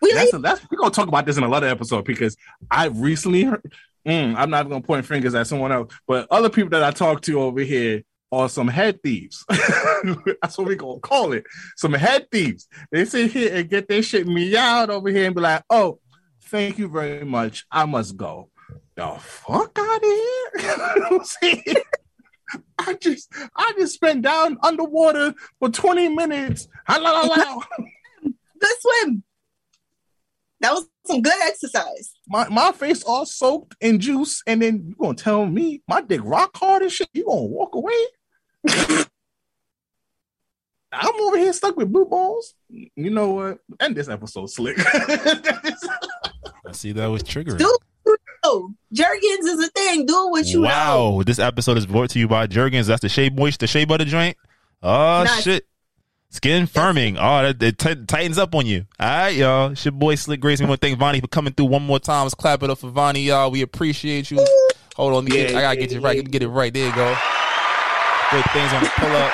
[0.00, 0.30] We leave.
[0.32, 2.36] that's, that's we're gonna talk about this in another episode because
[2.70, 3.72] I've recently heard.
[4.06, 7.22] Mm, I'm not gonna point fingers at someone else, but other people that I talk
[7.22, 8.02] to over here
[8.32, 9.44] are some head thieves.
[9.48, 11.44] that's what we gonna call it.
[11.76, 12.66] Some head thieves.
[12.90, 16.00] They sit here and get their shit meowed over here and be like, "Oh,
[16.44, 17.64] thank you very much.
[17.70, 18.50] I must go."
[18.96, 21.74] The fuck out of here!
[22.78, 26.68] I just I just spent down underwater for 20 minutes.
[26.86, 27.28] Hello,
[28.58, 29.22] Good swim.
[30.62, 32.12] That was some good exercise.
[32.28, 36.20] my, my face all soaked in juice, and then you gonna tell me my dick
[36.24, 37.08] rock hard and shit?
[37.12, 37.92] You gonna walk away?
[40.94, 42.54] I'm over here stuck with blue balls.
[42.68, 43.58] You know what?
[43.80, 44.76] End this episode slick.
[44.86, 47.58] I see that was triggering.
[47.58, 47.76] Do
[48.44, 50.04] oh, Jergens is a thing.
[50.06, 50.68] Do what you know.
[51.16, 52.86] wow, this episode is brought to you by Jergens.
[52.86, 54.36] That's the Shea Moist, the Shea Butter joint.
[54.82, 55.42] Oh Nice.
[55.42, 55.64] shit,
[56.32, 57.16] skin firming.
[57.20, 58.86] Oh, that it t- tightens up on you.
[58.98, 59.70] All right, y'all.
[59.70, 60.60] It's your boy Slick Grace.
[60.60, 62.24] We want to thank Vonnie for coming through one more time.
[62.24, 63.50] Let's clap it up for Vonnie, y'all.
[63.50, 64.44] We appreciate you.
[64.96, 66.16] Hold on, get, Yeah, I gotta get you right.
[66.16, 66.72] Let me get it right.
[66.72, 67.16] There you go.
[68.30, 69.32] Great things on the pull up.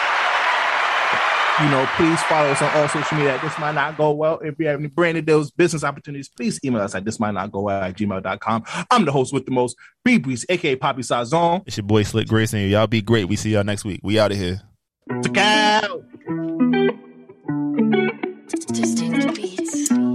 [1.61, 3.39] you know, please follow us on all social media.
[3.43, 4.39] This might not go well.
[4.39, 7.51] If you have any branded deals, business opportunities, please email us at this might not
[7.51, 8.65] go well at gmail.com.
[8.91, 11.63] I'm the host with the most, B Breeze, aka Poppy Sazon.
[11.67, 13.25] It's your boy Slick Grace, and y'all be great.
[13.25, 14.01] We see y'all next week.
[14.03, 14.63] We out of here.
[15.09, 16.03] Ciao.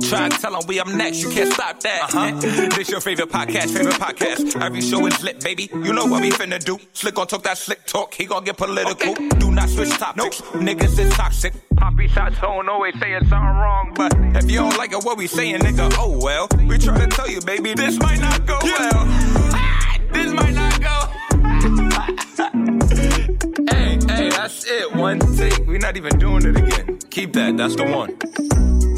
[0.02, 2.14] Try and tell them we up next, you can't stop that.
[2.14, 2.40] Uh-huh.
[2.76, 4.62] This your favorite podcast, favorite podcast.
[4.62, 5.70] Every show is lit, baby.
[5.74, 6.78] You know what we finna do.
[6.94, 9.16] Slick gon' talk that slick talk, he gon' get political.
[9.40, 11.54] Do not switch topics, Niggas is toxic.
[11.78, 14.14] Poppy shots don't always saying something wrong, but
[14.44, 16.48] if you don't like it, what we saying, nigga, oh well.
[16.68, 18.92] We try to tell you, baby, this might not go well.
[18.94, 22.80] Ah, this might not go.
[24.44, 24.94] that's it.
[24.94, 25.66] One take.
[25.66, 27.00] We're not even doing it again.
[27.10, 27.56] Keep that.
[27.56, 28.93] That's the one.